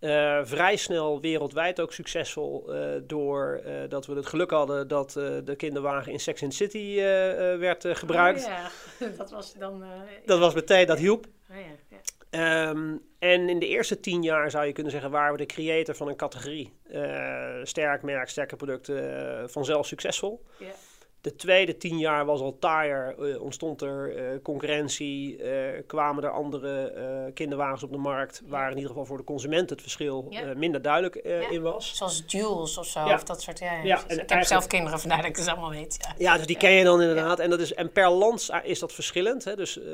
Ja. 0.00 0.44
Vrij 0.44 0.76
snel 0.76 1.20
wereldwijd 1.20 1.80
ook 1.80 1.92
succesvol 1.92 2.72
door 3.02 3.62
dat 3.88 4.06
we 4.06 4.14
het 4.14 4.26
geluk 4.26 4.50
hadden 4.50 4.88
dat 4.88 5.12
de 5.44 5.54
kinderwagen 5.56 6.12
in 6.12 6.20
Sex 6.20 6.42
and 6.42 6.54
City 6.54 6.94
werd 7.58 7.86
gebruikt. 7.88 8.44
Oh, 8.44 8.50
ja, 8.98 9.08
dat 9.18 9.30
was 9.30 9.54
dan... 9.54 9.84
Dat 10.24 10.38
was 10.38 10.54
meteen, 10.54 10.86
dat 10.86 10.98
hielp. 10.98 11.26
oh, 11.50 11.56
Ehm, 12.32 12.96
en 13.18 13.48
in 13.48 13.58
de 13.58 13.66
eerste 13.68 14.00
tien 14.00 14.22
jaar 14.22 14.50
zou 14.50 14.66
je 14.66 14.72
kunnen 14.72 14.92
zeggen, 14.92 15.10
waren 15.10 15.32
we 15.32 15.38
de 15.38 15.46
creator 15.46 15.94
van 15.94 16.08
een 16.08 16.16
categorie. 16.16 16.72
Eh, 16.88 17.60
sterk 17.62 18.02
merk, 18.02 18.28
sterke 18.28 18.56
producten, 18.56 19.38
eh, 19.40 19.48
vanzelf 19.48 19.86
succesvol. 19.86 20.44
De 21.22 21.36
tweede 21.36 21.76
tien 21.76 21.98
jaar 21.98 22.24
was 22.24 22.40
al 22.40 22.58
taaier, 22.58 23.14
eh, 23.18 23.42
ontstond 23.42 23.82
er 23.82 24.16
eh, 24.16 24.42
concurrentie, 24.42 25.36
eh, 25.42 25.82
kwamen 25.86 26.24
er 26.24 26.30
andere 26.30 26.82
eh, 26.86 27.32
kinderwagens 27.34 27.82
op 27.82 27.92
de 27.92 27.98
markt, 27.98 28.42
waar 28.46 28.66
in 28.70 28.74
ieder 28.76 28.90
geval 28.90 29.04
voor 29.06 29.16
de 29.16 29.24
consument 29.24 29.70
het 29.70 29.80
verschil 29.80 30.26
Ja. 30.28 30.42
eh, 30.42 30.56
minder 30.56 30.82
duidelijk 30.82 31.14
eh, 31.14 31.42
Ja. 31.42 31.50
in 31.50 31.62
was. 31.62 31.96
Zoals 31.96 32.22
Jules 32.26 32.78
of 32.78 32.86
zo, 32.86 33.00
Ja. 33.06 33.14
of 33.14 33.22
dat 33.24 33.42
soort... 33.42 33.58
Ja, 33.58 34.04
ik 34.08 34.28
heb 34.30 34.42
zelf 34.44 34.66
kinderen, 34.66 35.00
vandaar 35.00 35.18
dat 35.18 35.26
ik 35.26 35.36
het 35.36 35.46
allemaal 35.48 35.70
weet. 35.70 35.96
Ja. 36.00 36.14
Ja, 36.18 36.36
dus 36.36 36.46
die 36.46 36.56
ken 36.56 36.70
je 36.70 36.84
dan 36.84 37.00
inderdaad. 37.00 37.38
En, 37.38 37.50
dat 37.50 37.60
is, 37.60 37.74
en 37.74 37.92
per 37.92 38.10
land 38.10 38.50
is 38.62 38.78
dat 38.78 38.92
verschillend. 38.92 39.44
Hè? 39.44 39.56
Dus 39.56 39.78
eh, 39.82 39.84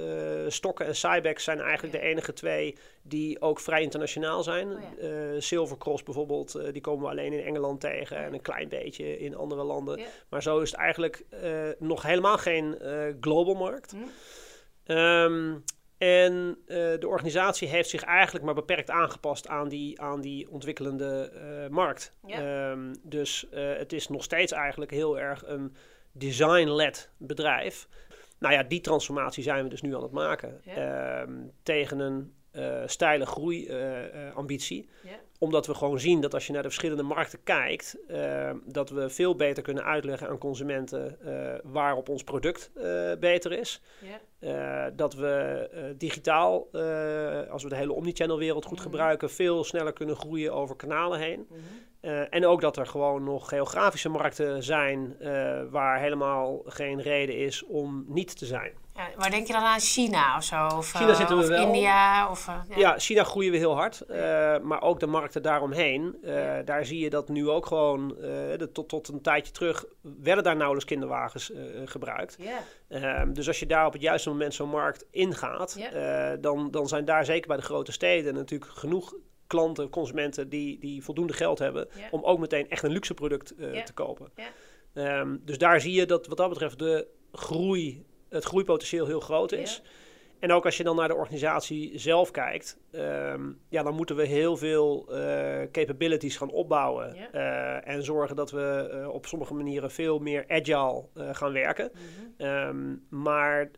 Stokken 0.49 0.87
en 0.87 0.97
Cybex 0.97 1.44
zijn 1.44 1.61
eigenlijk 1.61 1.94
Ja. 1.94 2.00
de 2.00 2.06
enige 2.06 2.32
twee 2.32 2.76
die 3.02 3.40
ook 3.40 3.61
vrij 3.61 3.82
internationaal 3.82 4.42
zijn. 4.42 4.68
Oh 4.73 4.78
ja. 5.00 5.40
Silvercross 5.40 6.02
bijvoorbeeld, 6.02 6.54
eh, 6.54 6.73
die 6.73 6.80
komen 6.80 7.04
we 7.04 7.11
alleen 7.11 7.32
in 7.32 7.44
Engeland 7.44 7.80
tegen. 7.80 8.16
En 8.16 8.32
een 8.35 8.40
klein 8.40 8.68
beetje 8.68 9.18
in 9.18 9.37
andere 9.37 9.62
landen. 9.62 9.99
Ja. 9.99 10.04
Maar 10.28 10.42
zo 10.42 10.58
is 10.61 10.70
het 10.70 10.80
eigenlijk 10.80 11.17
eh, 11.30 11.68
nog 11.78 12.02
helemaal 12.02 12.38
geen 12.38 12.78
eh, 12.78 13.14
global 13.20 13.54
markt. 13.54 13.90
Hm. 13.90 13.98
Ehm, 14.84 15.56
en 15.98 16.58
eh, 16.66 16.76
de 16.76 17.08
organisatie 17.08 17.68
heeft 17.68 17.88
zich 17.88 18.02
eigenlijk 18.02 18.44
maar 18.44 18.54
beperkt 18.54 18.90
aangepast 18.90 19.48
aan 19.48 19.68
die, 19.68 20.00
aan 20.00 20.20
die 20.20 20.50
ontwikkelende 20.50 21.32
markt. 21.70 22.12
Ja. 22.26 22.70
Ehm, 22.70 22.94
dus 23.02 23.46
het 23.50 23.92
is 23.92 24.08
nog 24.08 24.25
steeds 24.25 24.52
eigenlijk 24.52 24.90
heel 24.90 25.18
erg 25.18 25.46
een 25.46 25.75
design-led 26.12 27.10
bedrijf. 27.16 27.88
Nou 28.38 28.54
ja, 28.54 28.62
die 28.62 28.80
transformatie 28.80 29.42
zijn 29.42 29.62
we 29.62 29.70
dus 29.70 29.82
nu 29.82 29.94
aan 29.94 30.02
het 30.02 30.12
maken. 30.12 30.60
Ja. 30.62 31.20
Ehm, 31.20 31.32
tegen 31.62 31.98
een 31.98 32.38
eh 32.59 32.83
steile 32.87 33.27
groeiambitie. 33.27 34.88
Omdat 35.38 35.67
we 35.67 35.75
gewoon 35.75 36.00
zien 36.00 36.21
dat 36.21 36.35
als 36.35 36.47
je 36.47 36.53
naar 36.53 36.62
de 36.62 36.69
verschillende 36.69 37.03
markten 37.03 37.43
kijkt, 37.43 37.97
eh, 38.09 38.50
dat 38.65 38.91
we 38.91 39.09
veel 39.11 39.35
beter 39.35 39.62
kunnen 39.62 39.85
uitleggen 39.85 40.29
aan 40.29 40.38
consumenten 40.38 41.21
eh, 41.25 41.55
waarop 41.62 42.09
ons 42.09 42.25
product 42.25 42.71
beter 43.21 43.53
is. 43.53 43.81
Dat 44.97 45.15
we 45.15 45.69
digitaal, 45.99 46.69
als 47.50 47.62
we 47.62 47.69
de 47.69 47.77
hele 47.77 47.93
omnichannel 47.93 48.38
wereld 48.38 48.65
goed 48.65 48.77
Mhm. 48.79 48.83
gebruiken, 48.87 49.31
veel 49.31 49.65
sneller 49.65 49.93
kunnen 49.93 50.17
groeien 50.17 50.53
over 50.55 50.77
kanalen 50.77 51.19
heen. 51.19 51.47
Mhm. 51.49 51.59
Eh, 52.00 52.35
en 52.35 52.47
ook 52.47 52.61
dat 52.61 52.76
er 52.76 52.87
gewoon 52.87 53.25
nog 53.25 53.49
geografische 53.49 54.09
markten 54.09 54.62
zijn 54.62 55.17
eh, 55.21 55.62
waar 55.71 56.00
helemaal 56.00 56.62
geen 56.64 57.02
reden 57.02 57.37
is 57.37 57.64
om 57.64 58.05
niet 58.09 58.38
te 58.38 58.47
zijn. 58.47 58.73
Ja, 58.95 59.09
maar 59.17 59.31
denk 59.31 59.47
je 59.47 59.52
dan 59.52 59.62
aan 59.62 59.81
China 59.81 60.37
of 60.37 60.43
zo? 60.45 60.67
Of, 60.67 60.90
China 60.90 61.11
eh, 61.11 61.17
zitten 61.17 61.37
we 61.37 61.43
of 61.43 61.49
wel. 61.49 61.67
India? 61.67 62.31
Of, 62.31 62.49
eh, 62.49 62.76
Ja, 62.76 62.99
China 62.99 63.25
groeien 63.25 63.52
we 63.52 63.57
heel 63.57 63.75
hard, 63.75 64.05
maar 64.62 64.83
ook 64.83 65.00
de 65.00 65.07
markten 65.07 65.43
daaromheen. 65.43 66.19
Ja. 66.23 66.62
Daar 66.62 66.85
zie 66.85 66.99
je 66.99 67.11
dat 67.11 67.28
nu 67.28 67.49
ook 67.49 67.67
gewoon, 67.67 68.09
de, 68.09 68.71
tot, 68.73 68.88
tot 68.88 69.09
een 69.09 69.23
tijdje 69.23 69.52
terug, 69.52 69.85
werden 70.02 70.45
daar 70.45 70.57
nauwelijks 70.57 70.88
kinderwagens 70.88 71.52
gebruikt. 71.85 72.37
Ja. 72.38 72.59
Ehm, 72.88 73.33
dus 73.33 73.47
als 73.47 73.59
je 73.59 73.67
daar 73.67 73.87
op 73.87 73.93
het 73.93 74.02
juiste 74.02 74.28
moment 74.28 74.55
zo'n 74.55 74.69
markt 74.69 75.05
ingaat, 75.11 75.76
Ja. 75.78 76.37
dan, 76.37 76.71
dan 76.71 76.88
zijn 76.88 77.05
daar 77.05 77.25
zeker 77.25 77.49
bij 77.49 77.57
de 77.57 77.62
grote 77.62 77.93
steden 77.93 78.35
natuurlijk 78.35 78.71
genoeg 78.71 79.14
klanten, 79.49 79.90
consumenten 79.90 80.49
die, 80.49 80.78
die 80.78 81.02
voldoende 81.02 81.33
geld 81.33 81.59
hebben 81.59 81.88
om 82.11 82.25
ook 82.25 82.38
meteen 82.38 82.71
echt 82.71 82.83
een 82.83 82.90
luxe 82.90 83.14
product 83.14 83.55
eh, 83.55 83.83
te 83.83 83.93
kopen. 83.93 84.33
Ehm, 84.95 85.37
dus 85.40 85.59
daar 85.59 85.81
zie 85.81 85.93
je 85.93 86.07
dat 86.07 86.26
wat 86.26 86.37
dat 86.37 86.49
betreft 86.49 86.78
de 86.78 87.07
groei, 87.33 88.05
het 88.28 88.45
groeipotentieel 88.45 89.07
heel 89.07 89.21
groot 89.21 89.52
is. 89.52 89.83
En 90.38 90.52
ook 90.52 90.64
als 90.64 90.76
je 90.76 90.85
dan 90.85 90.97
naar 90.97 91.09
de 91.09 91.14
organisatie 91.14 91.99
zelf 91.99 92.31
kijkt, 92.31 92.78
ehm, 92.90 93.43
ja, 93.69 93.83
dan 93.83 93.95
moeten 93.95 94.17
we 94.17 94.26
heel 94.26 94.57
veel 94.57 95.07
eh, 95.12 95.71
capabilities 95.73 96.37
gaan 96.37 96.50
opbouwen. 96.50 97.33
Eh, 97.33 97.88
en 97.88 98.02
zorgen 98.02 98.37
dat 98.37 98.50
we 98.50 99.09
op 99.12 99.26
sommige 99.26 99.55
manieren 99.55 99.90
veel 99.90 100.19
meer 100.19 100.45
agile 100.49 101.05
gaan 101.14 101.52
werken. 101.52 101.90
Mhm. 101.93 102.47
Ehm, 102.47 102.97
maar 103.09 103.71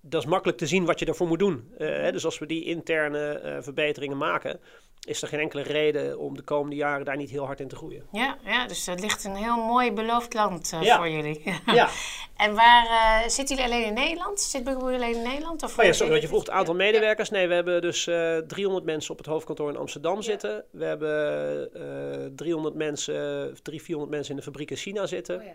dat 0.00 0.22
is 0.22 0.28
makkelijk 0.28 0.58
te 0.58 0.66
zien 0.66 0.84
wat 0.84 0.98
je 0.98 1.04
daarvoor 1.04 1.28
moet 1.28 1.38
doen. 1.38 1.70
Hè, 1.76 2.12
dus 2.12 2.24
als 2.24 2.38
we 2.38 2.46
die 2.46 2.64
interne 2.64 3.58
verbeteringen 3.60 4.16
maken, 4.16 4.60
is 5.06 5.22
er 5.22 5.28
geen 5.28 5.40
enkele 5.40 5.62
reden 5.62 6.18
om 6.18 6.36
de 6.36 6.42
komende 6.42 6.76
jaren 6.76 7.04
daar 7.04 7.16
niet 7.16 7.30
heel 7.30 7.44
hard 7.46 7.60
in 7.60 7.68
te 7.68 7.76
groeien. 7.76 8.06
Ja, 8.12 8.36
ja, 8.44 8.66
dus 8.66 8.86
er 8.86 8.98
ligt 9.00 9.24
een 9.24 9.34
heel 9.36 9.56
mooi 9.56 9.92
beloofd 9.92 10.34
land 10.34 10.72
eh, 10.72 10.82
Ja. 10.82 10.96
voor 10.96 11.08
jullie. 11.08 11.42
Ja, 11.66 11.88
en 12.36 12.54
waar 12.54 12.86
eh, 12.86 13.28
zitten 13.28 13.56
jullie 13.56 13.72
alleen 13.72 13.86
in 13.86 13.94
Nederland? 13.94 14.40
Zit 14.40 14.64
Bugaboo 14.64 14.92
alleen 14.94 15.14
in 15.14 15.22
Nederland? 15.22 15.62
Of 15.62 15.78
oh 15.78 15.84
ja 15.84 15.92
sorry 15.92 16.12
dat 16.12 16.22
je 16.22 16.28
vroeg 16.28 16.40
het 16.40 16.50
aantal 16.50 16.74
medewerkers. 16.74 17.30
Nee, 17.30 17.48
we 17.48 17.54
hebben 17.54 17.80
dus 17.80 18.06
eh 18.06 18.36
300 18.36 18.84
mensen 18.84 19.10
op 19.12 19.18
het 19.18 19.26
hoofdkantoor 19.26 19.68
in 19.70 19.76
Amsterdam 19.76 20.14
Ja. 20.16 20.22
zitten. 20.22 20.64
We 20.70 20.84
hebben 20.84 21.68
eh 21.74 22.26
300 22.36 22.74
mensen, 22.74 23.14
300, 23.14 23.82
400 23.82 24.10
mensen 24.10 24.30
in 24.30 24.36
de 24.36 24.42
fabriek 24.42 24.70
in 24.70 24.76
China 24.76 25.06
zitten. 25.06 25.36
Oh, 25.40 25.46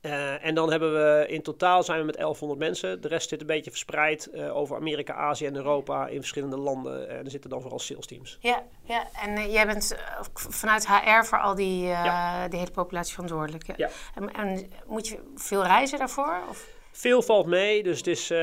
ja. 0.00 0.10
Eh, 0.10 0.46
en 0.46 0.54
dan 0.54 0.70
hebben 0.70 0.92
we 0.92 1.26
in 1.28 1.42
totaal 1.42 1.82
zijn 1.82 1.98
we 1.98 2.04
met 2.04 2.16
1100 2.16 2.60
mensen. 2.60 3.00
De 3.00 3.08
rest 3.08 3.28
zit 3.28 3.40
een 3.40 3.46
beetje 3.46 3.70
verspreid 3.70 4.26
eh, 4.26 4.56
over 4.56 4.76
Amerika, 4.76 5.14
Azië 5.14 5.46
en 5.46 5.56
Europa 5.56 6.06
in 6.06 6.18
verschillende 6.18 6.56
landen. 6.56 7.08
En 7.08 7.24
er 7.24 7.30
zitten 7.30 7.50
dan 7.50 7.60
vooral 7.60 7.78
sales 7.78 8.06
teams. 8.06 8.38
Ja, 8.40 8.62
ja, 8.82 9.06
en 9.24 9.36
eh, 9.36 9.52
jij 9.52 9.66
bent 9.66 9.94
eh, 9.94 10.00
vanuit 10.32 10.86
HR 10.86 11.24
voor 11.24 11.40
al 11.40 11.54
die, 11.54 11.90
eh, 11.90 12.44
die 12.48 12.58
hele 12.58 12.70
populatie 12.70 13.12
verantwoordelijk. 13.12 13.66
Ja. 13.66 13.74
Ja. 13.76 13.88
En, 14.14 14.32
en 14.32 14.70
moet 14.86 15.08
je 15.08 15.18
veel 15.34 15.64
reizen 15.64 15.98
daarvoor? 15.98 16.42
Of? 16.48 16.74
Veel 16.96 17.22
valt 17.22 17.46
mee, 17.46 17.82
dus 17.82 17.98
het 17.98 18.06
is, 18.06 18.30
eh, 18.30 18.38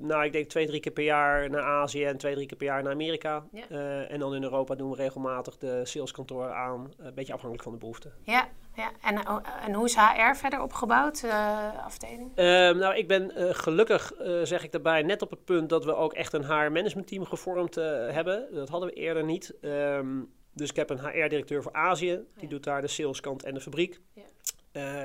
nou, 0.00 0.24
ik 0.24 0.32
denk 0.32 0.48
twee, 0.48 0.66
drie 0.66 0.80
keer 0.80 0.92
per 0.92 1.04
jaar 1.04 1.50
naar 1.50 1.62
Azië 1.62 2.04
en 2.04 2.16
twee, 2.16 2.34
drie 2.34 2.46
keer 2.46 2.56
per 2.56 2.66
jaar 2.66 2.82
naar 2.82 2.92
Amerika. 2.92 3.44
Ja. 3.52 3.62
Eh, 3.68 4.12
en 4.12 4.18
dan 4.18 4.34
in 4.34 4.42
Europa 4.42 4.74
doen 4.74 4.90
we 4.90 4.96
regelmatig 4.96 5.58
de 5.58 5.80
saleskantoor 5.84 6.52
aan, 6.52 6.92
een 6.98 7.14
beetje 7.14 7.32
afhankelijk 7.32 7.62
van 7.62 7.72
de 7.72 7.78
behoeften. 7.78 8.12
Ja, 8.22 8.48
ja. 8.80 8.90
En, 9.02 9.16
eh, 9.24 9.36
en 9.66 9.74
hoe 9.74 9.84
is 9.84 9.94
HR 9.96 10.34
verder 10.36 10.62
opgebouwd, 10.62 11.22
eh 11.22 11.84
afdeling? 11.84 12.30
Ehm, 12.34 12.76
nou, 12.78 12.94
ik 12.96 13.08
ben 13.08 13.34
eh, 13.36 13.48
gelukkig, 13.54 14.12
zeg 14.42 14.64
ik 14.64 14.72
daarbij, 14.72 15.02
net 15.02 15.22
op 15.22 15.30
het 15.30 15.44
punt 15.44 15.68
dat 15.68 15.84
we 15.84 15.94
ook 15.94 16.12
echt 16.12 16.32
een 16.32 16.44
HR-managementteam 16.44 17.24
gevormd 17.24 17.74
hebben. 17.74 18.48
Dat 18.54 18.68
hadden 18.68 18.88
we 18.88 18.94
eerder 18.94 19.24
niet. 19.24 19.54
Ehm, 19.60 20.20
dus 20.54 20.70
ik 20.70 20.76
heb 20.76 20.90
een 20.90 21.00
HR-directeur 21.00 21.62
voor 21.62 21.72
Azië, 21.72 22.14
die 22.34 22.42
Ja. 22.44 22.48
doet 22.48 22.64
daar 22.64 22.80
de 22.80 22.88
saleskant 22.88 23.42
en 23.44 23.54
de 23.54 23.60
fabriek. 23.60 24.00
Ja. 24.14 24.22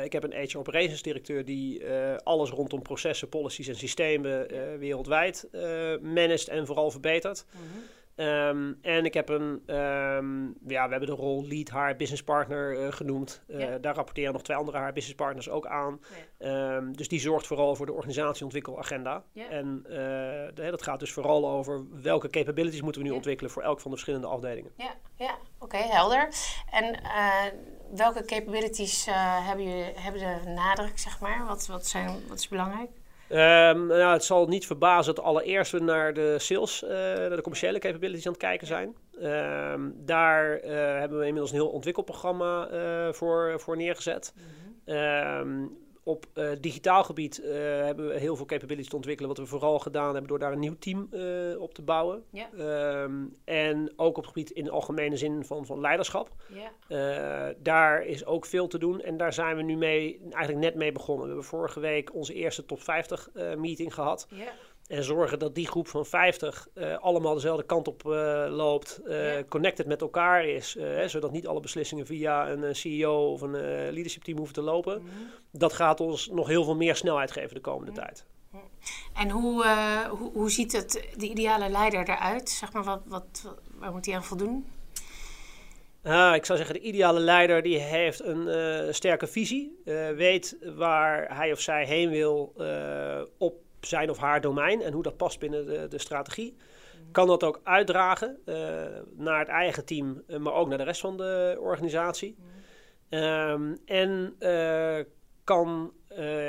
Ik 0.01 0.11
heb 0.11 0.23
een 0.23 0.33
HR 0.47 0.57
operations 0.57 1.01
directeur 1.01 1.45
die 1.45 1.85
alles 2.23 2.49
rondom 2.49 2.81
processen, 2.81 3.29
policies 3.29 3.67
en 3.67 3.75
systemen 3.75 4.47
wereldwijd 4.79 5.47
managt 6.01 6.47
en 6.47 6.65
vooral 6.65 6.91
verbetert. 6.91 7.45
Mhm. 7.51 7.63
Ehm, 8.15 8.73
en 8.81 9.05
ik 9.05 9.13
heb 9.13 9.29
een, 9.29 9.63
ehm, 9.65 10.43
ja, 10.45 10.85
we 10.85 10.91
hebben 10.91 11.05
de 11.05 11.11
rol 11.15 11.45
lead 11.47 11.69
haar 11.69 11.95
business 11.95 12.23
partner 12.23 12.79
eh, 12.85 12.91
genoemd. 12.91 13.43
Ja. 13.47 13.77
Daar 13.77 13.95
rapporteren 13.95 14.33
nog 14.33 14.41
twee 14.41 14.57
andere 14.57 14.77
haar 14.77 14.93
business 14.93 15.15
partners 15.17 15.49
ook 15.49 15.67
aan. 15.67 15.99
Ja. 16.39 16.75
Ehm, 16.77 16.91
dus 16.91 17.07
die 17.07 17.19
zorgt 17.19 17.47
vooral 17.47 17.75
voor 17.75 17.85
de 17.85 17.93
organisatieontwikkelagenda. 17.93 19.23
Ja. 19.31 19.49
En 19.49 19.81
eh, 19.89 19.95
de- 20.53 20.67
dat 20.71 20.83
gaat 20.83 20.99
dus 20.99 21.11
vooral 21.11 21.49
over 21.49 21.83
welke 22.01 22.29
capabilities 22.29 22.81
moeten 22.81 23.01
we 23.01 23.07
nu 23.07 23.13
ontwikkelen 23.13 23.51
voor 23.51 23.61
elk 23.63 23.79
van 23.79 23.91
de 23.91 23.97
verschillende 23.97 24.27
afdelingen. 24.27 24.71
Ja, 24.77 24.93
ja 25.15 25.35
oké, 25.59 25.77
helder. 25.77 26.29
En 26.71 26.99
welke 27.95 28.25
capabilities 28.25 29.05
hebben, 29.41 29.65
jullie, 29.67 29.91
hebben 29.95 30.21
de 30.43 30.49
nadruk, 30.49 30.99
zeg 30.99 31.19
maar? 31.19 31.45
Wat, 31.45 31.67
wat, 31.67 31.85
zijn, 31.87 32.09
wat 32.27 32.37
is 32.37 32.47
belangrijk? 32.47 32.89
Ehm, 33.27 33.87
nou, 33.87 34.13
het 34.13 34.23
zal 34.23 34.47
niet 34.47 34.65
verbazen 34.65 35.15
dat 35.15 35.23
allereerst 35.23 35.71
we 35.71 35.79
naar 35.79 36.13
de 36.13 36.35
sales, 36.39 36.83
eh, 36.83 36.89
naar 36.89 37.35
de 37.35 37.41
commerciële 37.41 37.79
capabilities 37.79 38.25
aan 38.25 38.31
het 38.31 38.41
kijken 38.41 38.67
zijn. 38.67 38.95
Ehm, 39.21 39.81
daar 39.95 40.57
eh, 40.57 40.99
hebben 40.99 41.17
we 41.19 41.25
inmiddels 41.25 41.51
een 41.51 41.57
heel 41.57 41.69
ontwikkelprogramma 41.69 42.67
eh, 42.67 43.13
voor, 43.13 43.59
voor 43.59 43.77
neergezet. 43.77 44.33
Ehm, 44.85 45.65
op 46.07 46.25
eh, 46.33 46.49
digitaal 46.59 47.03
gebied 47.03 47.41
eh, 47.41 47.53
hebben 47.59 48.07
we 48.07 48.19
heel 48.19 48.35
veel 48.35 48.45
capabilities 48.45 48.89
te 48.89 48.95
ontwikkelen. 48.95 49.29
Wat 49.29 49.39
we 49.39 49.45
vooral 49.45 49.79
gedaan 49.79 50.09
hebben 50.09 50.27
door 50.27 50.39
daar 50.39 50.51
een 50.51 50.59
nieuw 50.59 50.77
team 50.79 51.07
eh, 51.11 51.61
op 51.61 51.73
te 51.73 51.81
bouwen. 51.81 52.23
Ja. 52.29 52.49
Ehm, 52.57 53.25
en 53.43 53.93
ook 53.95 54.17
op 54.17 54.23
het 54.23 54.27
gebied 54.27 54.49
in 54.49 54.63
de 54.63 54.71
algemene 54.71 55.17
zin 55.17 55.45
van, 55.45 55.65
van 55.65 55.79
leiderschap. 55.79 56.29
Ja, 56.47 57.53
daar 57.57 58.05
is 58.05 58.25
ook 58.25 58.45
veel 58.45 58.67
te 58.67 58.77
doen 58.77 59.01
en 59.01 59.17
daar 59.17 59.33
zijn 59.33 59.55
we 59.55 59.61
nu 59.61 59.75
mee, 59.75 60.19
eigenlijk 60.31 60.63
net 60.63 60.75
mee 60.75 60.91
begonnen. 60.91 61.23
We 61.23 61.31
hebben 61.31 61.49
vorige 61.49 61.79
week 61.79 62.13
onze 62.13 62.33
eerste 62.33 62.65
top 62.65 62.81
50 62.81 63.29
eh, 63.33 63.55
meeting 63.55 63.93
gehad. 63.93 64.27
ja, 64.29 64.51
En 64.87 65.03
zorgen 65.03 65.39
dat 65.39 65.55
die 65.55 65.67
groep 65.67 65.87
van 65.87 66.05
50 66.05 66.67
uh, 66.73 66.97
allemaal 66.97 67.33
dezelfde 67.33 67.63
kant 67.63 67.87
op 67.87 68.03
uh, 68.05 68.45
loopt, 68.49 68.99
uh, 69.05 69.31
connected 69.49 69.85
met 69.85 70.01
elkaar 70.01 70.45
is, 70.45 70.75
hè, 70.79 71.07
zodat 71.07 71.31
niet 71.31 71.47
alle 71.47 71.59
beslissingen 71.59 72.05
via 72.05 72.49
een 72.49 72.75
CEO 72.75 73.31
of 73.31 73.41
een 73.41 73.51
leadership 73.91 74.23
team 74.23 74.37
hoeven 74.37 74.55
te 74.55 74.61
lopen. 74.61 75.01
Mm 75.01 75.07
-hmm. 75.07 75.27
Dat 75.51 75.73
gaat 75.73 75.99
ons 75.99 76.27
nog 76.27 76.47
heel 76.47 76.63
veel 76.63 76.75
meer 76.75 76.95
snelheid 76.95 77.31
geven 77.31 77.55
de 77.55 77.61
komende 77.61 77.91
mm 77.91 77.97
-hmm. 77.97 78.05
tijd. 78.05 78.25
En 79.13 79.29
hoe, 79.29 79.65
hoe, 80.09 80.31
hoe, 80.33 80.51
ziet 80.51 80.71
het, 80.71 81.07
de 81.17 81.29
ideale 81.29 81.69
leider 81.69 82.09
eruit? 82.09 82.49
Zeg 82.49 82.73
maar, 82.73 82.83
wat, 82.83 83.01
wat, 83.05 83.55
waar 83.75 83.91
moet 83.91 84.05
hij 84.05 84.15
aan 84.15 84.23
voldoen? 84.23 84.65
Ah, 86.03 86.35
ik 86.35 86.45
zou 86.45 86.57
zeggen, 86.57 86.75
de 86.75 86.81
ideale 86.81 87.19
leider 87.19 87.61
die 87.61 87.77
heeft 87.79 88.23
een 88.23 88.93
sterke 88.93 89.27
visie, 89.27 89.81
weet 90.15 90.57
waar 90.75 91.37
hij 91.37 91.51
of 91.51 91.59
zij 91.59 91.85
heen 91.85 92.09
wil 92.09 92.53
op 93.37 93.64
zijn 93.87 94.09
of 94.09 94.17
haar 94.17 94.41
domein 94.41 94.81
en 94.81 94.93
hoe 94.93 95.03
dat 95.03 95.17
past 95.17 95.39
binnen 95.39 95.65
de, 95.65 95.87
de 95.87 95.99
strategie. 95.99 96.55
Kan 97.11 97.27
dat 97.27 97.43
ook 97.43 97.59
uitdragen 97.63 98.37
uh, 98.45 98.55
naar 99.15 99.39
het 99.39 99.47
eigen 99.47 99.85
team, 99.85 100.23
uh, 100.27 100.37
maar 100.37 100.53
ook 100.53 100.67
naar 100.67 100.77
de 100.77 100.83
rest 100.83 101.01
van 101.01 101.17
de 101.17 101.57
organisatie. 101.59 102.35
Um, 103.09 103.77
en 103.85 104.35
uh, 104.39 104.99
kan, 105.43 105.93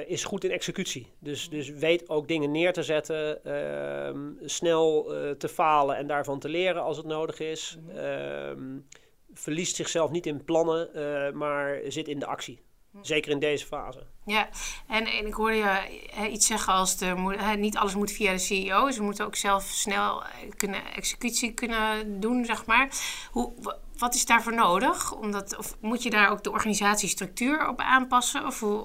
is 0.06 0.24
goed 0.24 0.44
in 0.44 0.50
executie. 0.50 1.12
Dus, 1.18 1.48
dus 1.48 1.70
weet 1.70 2.08
ook 2.08 2.28
dingen 2.28 2.50
neer 2.50 2.72
te 2.72 2.82
zetten, 2.82 3.44
ehm, 3.44 4.32
snel 4.44 5.12
te 5.38 5.48
falen 5.48 5.96
en 5.96 6.06
daarvan 6.06 6.38
te 6.38 6.48
leren 6.48 6.82
als 6.82 6.96
het 6.96 7.06
nodig 7.06 7.38
is. 7.38 7.78
Um, 7.96 8.86
verliest 9.32 9.76
zichzelf 9.76 10.10
niet 10.10 10.26
in 10.26 10.44
plannen, 10.44 10.88
maar 11.36 11.80
zit 11.88 12.08
in 12.08 12.18
de 12.18 12.26
actie. 12.26 12.65
Zeker 13.02 13.30
in 13.30 13.38
deze 13.38 13.66
fase. 13.66 14.02
Ja, 14.24 14.48
en, 14.88 15.06
en 15.06 15.26
ik 15.26 15.34
hoorde 15.34 15.56
je 15.56 16.28
iets 16.30 16.46
zeggen 16.46 16.72
als 16.72 16.96
de, 16.96 17.34
niet 17.58 17.76
alles 17.76 17.94
moet 17.94 18.12
via 18.12 18.32
de 18.32 18.38
CEO. 18.38 18.90
Ze 18.90 19.02
moeten 19.02 19.26
ook 19.26 19.36
zelf 19.36 19.64
snel 19.64 20.22
eh, 20.22 20.28
kunnen 20.56 20.80
executie 20.94 21.54
kunnen 21.54 22.20
doen, 22.20 22.44
zeg 22.44 22.66
maar. 22.66 22.88
Hoe, 23.30 23.52
wat 23.98 24.14
is 24.14 24.26
daarvoor 24.26 24.54
nodig? 24.54 25.14
Omdat, 25.14 25.56
of 25.58 25.76
moet 25.80 26.02
je 26.02 26.10
daar 26.10 26.30
ook 26.30 26.42
de 26.42 26.50
organisatiestructuur 26.50 27.68
op 27.68 27.80
aanpassen? 27.80 28.46
Of 28.46 28.60
hoe, 28.60 28.84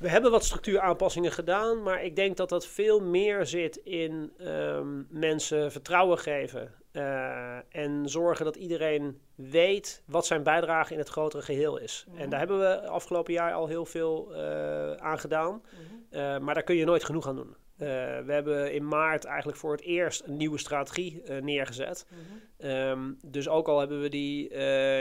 we 0.00 0.08
hebben 0.08 0.30
wat 0.30 0.44
structuuraanpassingen 0.44 1.32
gedaan, 1.32 1.82
maar 1.82 2.04
ik 2.04 2.16
denk 2.16 2.36
dat 2.36 2.48
dat 2.48 2.66
veel 2.66 3.00
meer 3.00 3.46
zit 3.46 3.76
in 3.76 4.32
um, 4.40 5.06
mensen 5.10 5.72
vertrouwen 5.72 6.18
geven. 6.18 6.74
Uh, 6.92 7.56
en 7.68 8.08
zorgen 8.08 8.44
dat 8.44 8.56
iedereen 8.56 9.20
weet 9.34 10.02
wat 10.06 10.26
zijn 10.26 10.42
bijdrage 10.42 10.92
in 10.92 10.98
het 10.98 11.08
grotere 11.08 11.42
geheel 11.42 11.78
is. 11.78 12.04
Mm 12.06 12.12
-hmm. 12.12 12.22
En 12.22 12.30
daar 12.30 12.38
hebben 12.38 12.58
we 12.58 12.88
afgelopen 12.88 13.32
jaar 13.32 13.52
al 13.52 13.66
heel 13.66 13.86
veel 13.86 14.28
uh, 14.32 14.92
aan 14.92 15.18
gedaan. 15.18 15.52
Mm 15.52 15.60
-hmm. 15.60 16.20
uh, 16.20 16.38
maar 16.38 16.54
daar 16.54 16.62
kun 16.62 16.76
je 16.76 16.84
nooit 16.84 17.04
genoeg 17.04 17.26
aan 17.28 17.36
doen. 17.36 17.56
we 17.76 18.24
hebben 18.26 18.72
in 18.72 18.88
maart 18.88 19.24
eigenlijk 19.24 19.58
voor 19.58 19.72
het 19.72 19.80
eerst 19.80 20.22
een 20.26 20.36
nieuwe 20.36 20.58
strategie 20.58 21.22
neergezet. 21.40 22.06
Mm 22.08 22.18
-hmm. 22.58 22.70
um, 22.70 23.18
dus 23.26 23.48
ook 23.48 23.68
al 23.68 23.78
hebben 23.78 24.00
we 24.00 24.08
die 24.08 24.48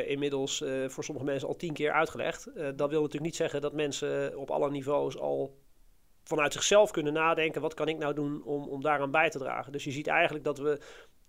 inmiddels 0.06 0.64
voor 0.88 1.04
sommige 1.04 1.26
mensen 1.26 1.48
al 1.48 1.56
tien 1.56 1.74
keer 1.74 1.92
uitgelegd. 1.92 2.46
dat 2.56 2.90
wil 2.90 3.02
natuurlijk 3.02 3.22
niet 3.22 3.36
zeggen 3.36 3.62
dat 3.62 3.74
mensen 3.74 4.38
op 4.38 4.52
alle 4.52 4.70
niveaus 4.70 5.18
al 5.18 5.58
vanuit 6.24 6.54
zichzelf 6.54 6.92
kunnen 6.92 7.14
nadenken: 7.14 7.62
wat 7.62 7.74
kan 7.74 7.88
ik 7.88 7.98
nou 7.98 8.14
doen 8.14 8.44
om, 8.44 8.68
om 8.68 8.82
daaraan 8.82 9.12
bij 9.12 9.30
te 9.30 9.38
dragen? 9.38 9.72
Dus 9.72 9.84
je 9.84 9.92
ziet 9.92 10.08
eigenlijk 10.08 10.44
dat 10.46 10.58
we 10.58 10.80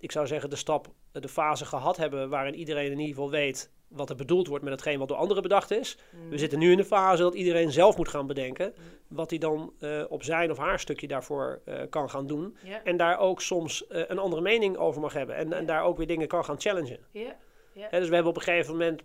ik 0.01 0.13
zou 0.13 0.27
zeggen, 0.27 0.51
de 0.51 0.57
stap, 0.57 0.87
de 1.13 1.29
fase 1.29 1.65
gehad 1.65 1.97
hebben 1.97 2.29
waarin 2.29 2.55
iedereen 2.55 2.91
in 2.91 2.99
ieder 2.99 3.15
geval 3.15 3.31
weet 3.31 3.71
wat 3.89 4.11
er 4.11 4.17
bedoeld 4.17 4.47
wordt 4.47 4.65
met 4.65 4.73
hetgeen 4.73 4.99
wat 4.99 5.09
door 5.09 5.17
anderen 5.17 5.43
bedacht 5.43 5.71
is. 5.71 5.97
We 6.11 6.17
Mm. 6.31 6.39
zitten 6.39 6.59
nu 6.59 6.71
in 6.71 6.77
de 6.77 6.85
fase 6.85 7.23
dat 7.23 7.35
iedereen 7.35 7.73
zelf 7.73 7.97
moet 7.97 8.09
gaan 8.09 8.27
bedenken 8.27 8.75
wat 9.09 9.31
hij 9.31 9.39
dan 9.39 9.73
uh, 9.81 10.05
op 10.09 10.23
zijn 10.23 10.51
of 10.51 10.59
haar 10.59 10.81
stukje 10.81 11.07
daarvoor 11.09 11.61
uh, 11.69 11.81
kan 11.91 12.11
gaan 12.11 12.27
doen. 12.27 12.57
En 12.85 12.97
daar 12.97 13.19
ook 13.19 13.41
soms 13.41 13.85
uh, 13.91 14.03
een 14.09 14.19
andere 14.19 14.43
mening 14.43 14.77
over 14.77 15.01
mag 15.01 15.13
hebben 15.13 15.37
en, 15.37 15.53
en 15.53 15.67
daar 15.67 15.85
ook 15.85 15.97
weer 15.97 16.07
dingen 16.07 16.29
kan 16.29 16.45
gaan 16.45 16.61
challengen. 16.61 16.99
Hè, 17.91 17.99
dus 17.99 18.09
we 18.09 18.15
hebben 18.15 18.33
op 18.33 18.37
een 18.39 18.43
gegeven 18.43 18.73
moment 18.73 19.03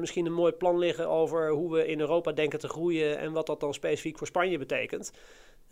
misschien 0.00 0.26
een 0.26 0.32
mooi 0.32 0.52
plan 0.52 0.78
liggen 0.78 1.08
over 1.08 1.50
hoe 1.50 1.72
we 1.72 1.86
in 1.86 2.00
Europa 2.00 2.32
denken 2.32 2.58
te 2.58 2.68
groeien 2.68 3.18
en 3.18 3.32
wat 3.32 3.46
dat 3.46 3.60
dan 3.60 3.74
specifiek 3.74 4.18
voor 4.18 4.26
Spanje 4.26 4.58
betekent. 4.58 5.12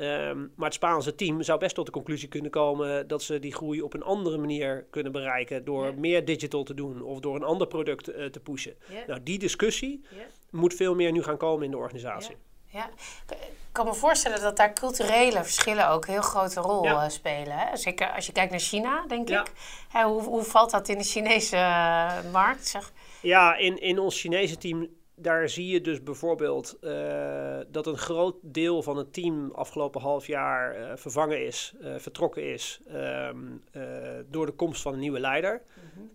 Um, 0.00 0.52
maar 0.56 0.66
het 0.66 0.74
Spaanse 0.74 1.14
team 1.14 1.42
zou 1.42 1.58
best 1.58 1.74
tot 1.74 1.86
de 1.86 1.92
conclusie 1.92 2.28
kunnen 2.28 2.50
komen 2.50 3.08
dat 3.08 3.22
ze 3.22 3.38
die 3.38 3.54
groei 3.54 3.82
op 3.82 3.94
een 3.94 4.02
andere 4.02 4.38
manier 4.38 4.86
kunnen 4.90 5.12
bereiken 5.12 5.64
door 5.64 5.94
meer 5.94 6.24
digital 6.24 6.62
te 6.62 6.74
doen 6.74 7.02
of 7.02 7.20
door 7.20 7.36
een 7.36 7.42
ander 7.42 7.66
product 7.66 8.08
uh, 8.08 8.24
te 8.26 8.40
pushen. 8.40 8.74
Nou, 9.06 9.22
die 9.22 9.38
discussie 9.38 10.04
moet 10.50 10.74
veel 10.74 10.94
meer 10.94 11.12
nu 11.12 11.22
gaan 11.22 11.36
komen 11.36 11.64
in 11.64 11.70
de 11.70 11.76
organisatie. 11.76 12.36
Ja, 12.66 12.90
ik 13.28 13.36
kan 13.72 13.86
me 13.86 13.94
voorstellen 13.94 14.40
dat 14.40 14.56
daar 14.56 14.72
culturele 14.72 15.42
verschillen 15.44 15.88
ook 15.90 16.06
een 16.06 16.12
heel 16.12 16.22
grote 16.22 16.60
rol 16.60 16.84
Ja. 16.84 17.02
eh, 17.04 17.08
spelen. 17.08 17.58
Hè? 17.58 17.76
Zeker 17.76 18.10
als 18.10 18.26
je 18.26 18.32
kijkt 18.32 18.50
naar 18.50 18.60
China, 18.60 19.04
denk 19.08 19.28
Ja. 19.28 19.40
ik. 19.40 19.52
Hè, 19.88 20.04
hoe, 20.04 20.22
hoe 20.22 20.42
valt 20.42 20.70
dat 20.70 20.88
in 20.88 20.98
de 20.98 21.04
Chinese 21.04 21.56
eh, 21.56 22.30
markt? 22.32 22.66
Zeg? 22.68 22.92
Ja, 23.22 23.56
in, 23.56 23.80
in 23.80 23.98
ons 23.98 24.20
Chinese 24.20 24.58
team, 24.58 24.88
daar 25.22 25.48
zie 25.48 25.66
je 25.66 25.80
dus 25.80 26.02
bijvoorbeeld 26.02 26.78
eh, 26.80 27.58
dat 27.68 27.86
een 27.86 27.98
groot 27.98 28.36
deel 28.42 28.82
van 28.82 28.96
het 28.96 29.12
team 29.12 29.50
afgelopen 29.50 30.00
half 30.00 30.26
jaar 30.26 30.74
eh, 30.74 30.96
vervangen 30.96 31.46
is, 31.46 31.74
eh, 31.80 31.94
vertrokken 31.96 32.52
is 32.52 32.80
ehm, 32.88 33.36
eh, 33.70 33.82
door 34.30 34.46
de 34.46 34.52
komst 34.52 34.82
van 34.82 34.92
een 34.92 34.98
nieuwe 34.98 35.20
leider. 35.20 35.62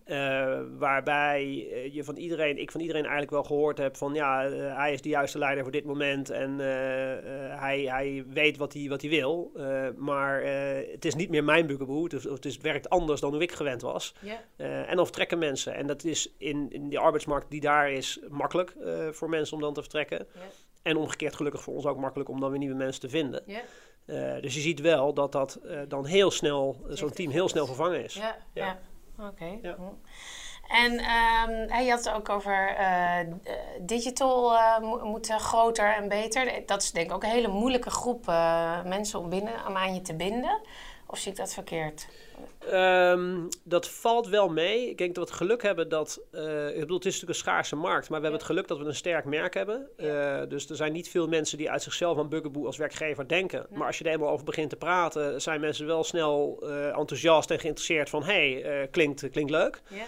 Eh, 0.05 0.59
waarbij 0.77 1.67
eh, 1.71 1.93
je 1.93 2.03
van 2.03 2.15
iedereen, 2.15 2.57
ik 2.57 2.71
van 2.71 2.81
iedereen 2.81 3.03
eigenlijk 3.03 3.31
wel 3.31 3.43
gehoord 3.43 3.77
heb 3.77 3.97
van 3.97 4.13
ja, 4.13 4.45
eh, 4.45 4.75
hij 4.75 4.93
is 4.93 5.01
de 5.01 5.09
juiste 5.09 5.37
leider 5.37 5.63
voor 5.63 5.71
dit 5.71 5.85
moment 5.85 6.29
en 6.29 6.59
hij, 7.59 7.81
hij 7.81 8.25
weet 8.27 8.57
wat 8.57 8.73
hij, 8.73 8.89
wat 8.89 9.01
hij 9.01 9.09
wil. 9.09 9.51
Maar 9.97 10.43
het 10.91 11.05
is 11.05 11.15
niet 11.15 11.29
meer 11.29 11.43
mijn 11.43 11.67
bugaboo, 11.67 12.03
het, 12.03 12.13
is, 12.13 12.23
het 12.23 12.45
is, 12.45 12.57
werkt 12.57 12.89
anders 12.89 13.21
dan 13.21 13.33
hoe 13.33 13.41
ik 13.41 13.51
gewend 13.51 13.81
was. 13.81 14.15
En 14.57 14.95
dan 14.95 15.05
vertrekken 15.05 15.37
mensen. 15.37 15.75
En 15.75 15.87
dat 15.87 16.03
is 16.03 16.33
in, 16.37 16.71
in 16.71 16.89
die 16.89 16.99
arbeidsmarkt 16.99 17.51
die 17.51 17.61
daar 17.61 17.91
is 17.91 18.19
makkelijk 18.29 18.73
voor 19.11 19.29
mensen 19.29 19.55
om 19.55 19.61
dan 19.61 19.73
te 19.73 19.81
vertrekken. 19.81 20.27
En 20.81 20.97
omgekeerd 20.97 21.35
gelukkig 21.35 21.61
voor 21.61 21.73
ons 21.73 21.85
ook 21.85 21.97
makkelijk 21.97 22.29
om 22.29 22.39
dan 22.39 22.49
weer 22.49 22.59
nieuwe 22.59 22.75
mensen 22.75 23.01
te 23.01 23.09
vinden. 23.09 23.43
Dus 24.41 24.53
je 24.53 24.61
ziet 24.61 24.79
wel 24.79 25.13
dat 25.13 25.31
dat 25.31 25.59
dan 25.87 26.05
heel 26.05 26.31
snel, 26.31 26.85
zo'n 26.89 27.11
team 27.11 27.31
heel 27.31 27.49
snel 27.49 27.65
vervangen 27.65 28.03
is. 28.03 28.13
Ja, 28.13 28.37
ja. 28.53 28.65
Ja. 28.65 28.79
Oké. 29.19 29.57
Ja. 29.61 29.75
En 30.67 30.91
ehm, 30.97 31.69
hè, 31.69 31.79
je 31.79 31.89
had 31.91 32.05
het 32.05 32.13
ook 32.13 32.29
over 32.29 32.75
eh, 32.75 33.19
d- 33.19 33.49
digital 33.81 34.57
eh, 34.57 34.79
mo- 34.79 35.05
moet 35.05 35.29
eh, 35.29 35.37
groter 35.37 35.93
en 35.95 36.07
beter. 36.09 36.65
Dat 36.65 36.81
is 36.81 36.91
denk 36.91 37.07
ik 37.07 37.13
ook 37.13 37.23
een 37.23 37.29
hele 37.29 37.47
moeilijke 37.47 37.89
groep 37.89 38.27
eh, 38.27 38.83
mensen 38.83 39.19
om, 39.19 39.29
binnen, 39.29 39.67
om 39.67 39.77
aan 39.77 39.93
je 39.93 40.01
te 40.01 40.15
binden. 40.15 40.59
Of 41.07 41.17
zie 41.19 41.31
ik 41.31 41.37
dat 41.37 41.53
verkeerd? 41.53 42.07
Ehm, 42.69 43.47
dat 43.63 43.89
valt 43.89 44.27
wel 44.27 44.49
mee. 44.49 44.89
Ik 44.89 44.97
denk 44.97 45.15
dat 45.15 45.23
we 45.23 45.29
het 45.29 45.39
geluk 45.39 45.61
hebben 45.63 45.89
dat. 45.89 46.21
eh, 46.31 46.67
ik 46.69 46.79
bedoel, 46.79 46.97
het 46.97 47.05
is 47.05 47.13
natuurlijk 47.13 47.29
een 47.39 47.45
schaarse 47.45 47.75
markt. 47.75 48.09
Maar 48.09 48.17
we 48.19 48.25
hebben 48.25 48.41
het 48.41 48.49
geluk 48.49 48.67
dat 48.67 48.77
we 48.77 48.85
een 48.85 48.95
sterk 48.95 49.25
merk 49.25 49.53
hebben. 49.53 49.87
Eh, 49.97 50.41
dus 50.49 50.69
er 50.69 50.75
zijn 50.75 50.91
niet 50.93 51.09
veel 51.09 51.27
mensen 51.27 51.57
die 51.57 51.71
uit 51.71 51.83
zichzelf 51.83 52.17
aan 52.17 52.29
Bugaboo 52.29 52.65
als 52.65 52.77
werkgever 52.77 53.27
denken. 53.27 53.65
Maar 53.69 53.87
als 53.87 53.97
je 53.97 54.03
er 54.03 54.11
eenmaal 54.11 54.29
over 54.29 54.45
begint 54.45 54.69
te 54.69 54.75
praten, 54.75 55.41
zijn 55.41 55.59
mensen 55.59 55.85
wel 55.85 56.03
snel 56.03 56.59
eh, 56.63 56.97
enthousiast 56.97 57.51
en 57.51 57.59
geïnteresseerd 57.59 58.09
van: 58.09 58.23
hé, 58.23 58.61
hey, 58.61 58.87
klinkt, 58.91 59.29
klinkt 59.29 59.51
leuk. 59.51 59.81
Ja. 59.89 60.05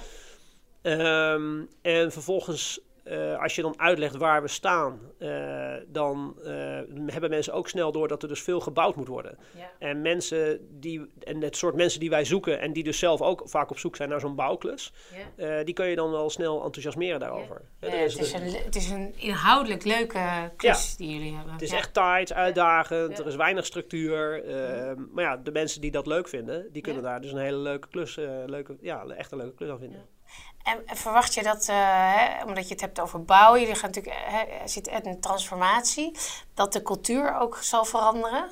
Ehm, 0.82 1.62
en 1.82 2.12
vervolgens, 2.12 2.80
eh, 3.10 3.42
als 3.42 3.56
je 3.56 3.62
dan 3.62 3.80
uitlegt 3.80 4.16
waar 4.16 4.42
we 4.42 4.48
staan, 4.48 5.00
eh, 5.20 5.74
dan 5.88 6.38
eh, 6.44 6.52
hebben 7.06 7.30
mensen 7.30 7.54
ook 7.54 7.70
snel 7.70 7.92
door 7.92 8.08
dat 8.08 8.22
er 8.24 8.28
dus 8.30 8.42
veel 8.42 8.60
gebouwd 8.60 8.96
moet 8.96 9.08
worden. 9.08 9.38
Ja. 9.58 9.72
En 9.80 10.02
mensen 10.02 10.68
die, 10.80 11.06
en 11.24 11.42
het 11.42 11.58
soort 11.58 11.76
mensen 11.76 12.00
die 12.00 12.10
wij 12.10 12.26
zoeken 12.26 12.60
en 12.60 12.74
die 12.74 12.84
dus 12.84 13.00
zelf 13.00 13.22
ook 13.22 13.42
vaak 13.46 13.70
op 13.70 13.80
zoek 13.80 13.96
zijn 13.96 14.10
naar 14.10 14.20
zo'n 14.20 14.36
bouwklus, 14.36 14.94
Ja. 15.38 15.64
die 15.64 15.74
kun 15.74 15.88
je 15.88 15.96
dan 15.96 16.12
wel 16.12 16.30
snel 16.30 16.64
enthousiasmeren 16.64 17.20
daarover. 17.20 17.62
Ja, 17.80 17.88
Eh, 17.88 17.94
het, 18.00 18.02
dus- 18.12 18.20
is 18.20 18.34
een, 18.34 18.64
het 18.64 18.76
is 18.76 18.90
een 18.90 19.14
inhoudelijk 19.18 19.84
leuke 19.86 20.52
klus 20.56 20.96
die 20.98 21.10
jullie 21.14 21.36
hebben. 21.36 21.54
het 21.54 21.62
is 21.62 21.72
echt 21.72 21.94
tight, 21.94 22.34
uitdagend, 22.34 23.20
er 23.20 23.28
is 23.28 23.36
weinig 23.36 23.66
structuur. 23.66 24.44
ehm, 24.44 25.02
Maar 25.12 25.24
ja, 25.24 25.38
de 25.38 25.52
mensen 25.52 25.82
die 25.82 25.92
dat 25.92 26.08
leuk 26.08 26.28
vinden, 26.28 26.68
die 26.72 26.82
kunnen 26.82 27.04
daar 27.04 27.22
dus 27.22 27.32
een 27.32 27.38
hele 27.38 27.58
leuke 27.58 27.88
klus, 27.88 28.16
leuke, 28.46 28.78
ja, 28.82 29.06
echt 29.06 29.32
een 29.32 29.38
leuke 29.38 29.56
klus 29.56 29.70
aan 29.70 29.80
vinden. 29.80 30.06
En 30.64 30.82
en 30.86 30.98
verwacht 30.98 31.34
je 31.34 31.44
dat, 31.44 31.68
eh, 31.70 31.76
hè, 32.16 32.44
omdat 32.46 32.68
je 32.68 32.74
het 32.74 32.82
hebt 32.82 33.00
over 33.00 33.24
bouwen, 33.24 33.60
jullie 33.60 33.76
gaan 33.76 33.90
natuurlijk, 33.90 34.16
hè, 34.26 34.40
er 34.40 34.70
zit 34.70 34.88
echt 34.88 35.06
een 35.06 35.20
transformatie, 35.20 36.18
dat 36.54 36.74
de 36.74 36.82
cultuur 36.82 37.40
ook 37.40 37.58
zal 37.62 37.86
veranderen? 37.86 38.50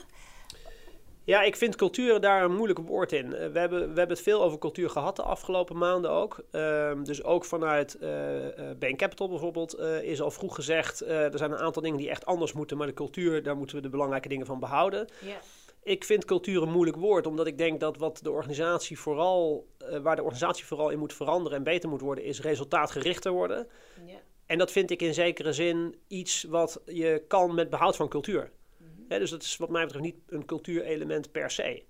Ja, 1.25 1.41
ik 1.41 1.55
vind 1.55 1.75
cultuur 1.75 2.19
daar 2.19 2.43
een 2.43 2.55
moeilijk 2.55 2.79
woord 2.79 3.11
in. 3.11 3.33
Eh, 3.33 3.51
we, 3.51 3.59
hebben, 3.59 3.79
we 3.79 3.85
hebben 3.85 4.15
het 4.15 4.21
veel 4.21 4.43
over 4.43 4.59
cultuur 4.59 4.89
gehad 4.89 5.15
de 5.15 5.23
afgelopen 5.23 5.77
maanden 5.77 6.11
ook. 6.11 6.43
Ehm, 6.51 7.03
dus 7.03 7.23
ook 7.23 7.45
vanuit 7.45 7.97
eh 7.97 8.69
eh, 8.69 8.77
Bain 8.77 8.97
Capital 8.97 9.29
bijvoorbeeld 9.29 9.73
eh, 9.73 10.01
is 10.01 10.21
al 10.21 10.31
vroeg 10.31 10.55
gezegd... 10.55 11.01
eh, 11.01 11.33
er 11.33 11.37
zijn 11.37 11.51
een 11.51 11.57
aantal 11.57 11.81
dingen 11.81 11.97
die 11.97 12.09
echt 12.09 12.25
anders 12.25 12.53
moeten... 12.53 12.77
maar 12.77 12.87
de 12.87 12.93
cultuur, 12.93 13.43
daar 13.43 13.57
moeten 13.57 13.75
we 13.75 13.81
de 13.81 13.89
belangrijke 13.89 14.27
dingen 14.27 14.45
van 14.45 14.59
behouden. 14.59 15.07
Ja. 15.21 15.37
Ik 15.85 16.03
vind 16.03 16.25
cultuur 16.25 16.61
een 16.61 16.71
moeilijk 16.71 16.97
woord, 16.97 17.27
omdat 17.27 17.47
ik 17.47 17.57
denk 17.57 17.79
dat 17.79 17.97
wat 17.97 18.19
de 18.23 18.31
organisatie 18.31 18.99
vooral... 18.99 19.67
eh, 19.77 19.99
waar 19.99 20.15
de 20.15 20.21
organisatie 20.21 20.65
vooral 20.65 20.89
in 20.89 20.99
moet 20.99 21.13
veranderen 21.13 21.57
en 21.57 21.63
beter 21.63 21.89
moet 21.89 22.01
worden... 22.01 22.23
is 22.23 22.41
resultaatgerichter 22.41 23.31
worden. 23.31 23.67
Ja. 24.05 24.19
En 24.45 24.57
dat 24.57 24.71
vind 24.71 24.91
ik 24.91 25.01
in 25.01 25.13
zekere 25.13 25.53
zin 25.53 25.95
iets 26.07 26.43
wat 26.43 26.81
je 26.85 27.23
kan 27.27 27.55
met 27.55 27.69
behoud 27.69 27.95
van 27.95 28.09
cultuur. 28.09 28.51
Hè, 29.07 29.19
dus 29.19 29.29
dat 29.29 29.41
is 29.41 29.57
wat 29.57 29.69
mij 29.69 29.83
betreft 29.83 30.05
niet 30.05 30.15
een 30.27 30.45
cultuurelement 30.45 31.31
per 31.31 31.51
se. 31.51 31.83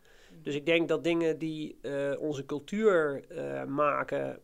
Dus 0.44 0.56
ik 0.56 0.66
denk 0.66 0.88
dat 0.88 1.04
dingen 1.04 1.38
die 1.38 1.78
eh, 1.82 2.14
onze 2.20 2.46
cultuur 2.46 3.24
uh, 3.32 3.64
maken 3.64 4.40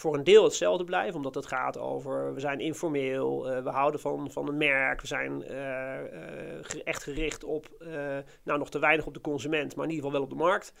voor 0.00 0.14
een 0.14 0.24
deel 0.24 0.44
hetzelfde 0.44 0.84
blijven. 0.84 1.16
Omdat 1.16 1.34
het 1.34 1.46
gaat 1.46 1.78
over, 1.78 2.34
we 2.34 2.40
zijn 2.40 2.60
informeel, 2.60 3.50
uh, 3.50 3.62
we 3.62 3.70
houden 3.70 4.00
van, 4.00 4.30
van 4.30 4.48
een 4.48 4.56
merk. 4.56 5.00
We 5.00 5.06
zijn 5.06 5.44
echt 6.84 7.02
gericht 7.02 7.44
op, 7.44 7.68
nou 8.42 8.58
nog 8.58 8.70
te 8.70 8.78
weinig 8.78 9.06
op 9.06 9.14
de 9.14 9.20
consument, 9.20 9.76
maar 9.76 9.84
in 9.84 9.90
ieder 9.90 10.04
geval 10.04 10.20
wel 10.20 10.28
op 10.30 10.38
de 10.38 10.44
markt. 10.44 10.72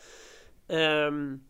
Um, 0.66 1.48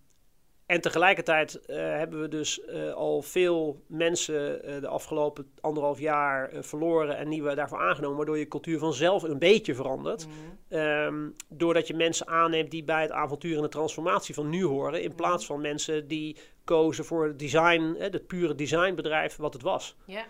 en 0.70 0.80
tegelijkertijd 0.80 1.61
uh, 1.66 1.76
hebben 1.76 2.20
we 2.20 2.28
dus 2.28 2.61
uh, 2.68 2.92
al 2.92 3.22
veel 3.22 3.83
mensen 3.87 4.68
uh, 4.68 4.80
de 4.80 4.88
afgelopen 4.88 5.50
anderhalf 5.61 5.98
jaar 5.98 6.50
verloren 6.61 7.16
en 7.16 7.28
nieuwe 7.28 7.54
daarvoor 7.54 7.78
aangenomen, 7.78 8.16
waardoor 8.16 8.38
je 8.38 8.48
cultuur 8.48 8.78
vanzelf 8.78 9.22
een 9.22 9.38
beetje 9.38 9.74
verandert. 9.74 10.26
Mm. 10.26 10.78
Um, 10.78 11.35
doordat 11.48 11.87
je 11.87 11.94
mensen 11.94 12.26
aanneemt 12.26 12.70
die 12.70 12.85
bij 12.85 13.02
het 13.02 13.11
avontuur 13.11 13.56
en 13.56 13.62
de 13.62 13.68
transformatie 13.68 14.35
van 14.35 14.48
nu 14.48 14.64
horen, 14.64 15.02
in 15.02 15.14
plaats 15.14 15.46
van 15.46 15.61
mensen 15.61 16.09
die 16.09 16.37
kozen 16.64 17.04
voor 17.04 17.26
het 17.26 17.38
design, 17.38 17.94
het 17.98 18.26
pure 18.26 18.54
designbedrijf 18.54 19.37
wat 19.37 19.52
het 19.52 19.62
was. 19.62 19.96
Yeah. 20.06 20.22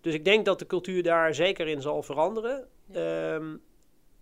Dus 0.00 0.14
ik 0.14 0.24
denk 0.24 0.44
dat 0.44 0.58
de 0.58 0.66
cultuur 0.66 1.02
daar 1.02 1.34
zeker 1.34 1.68
in 1.68 1.80
zal 1.80 2.02
veranderen. 2.02 2.68
Yeah. 2.92 3.34
Um, 3.34 3.62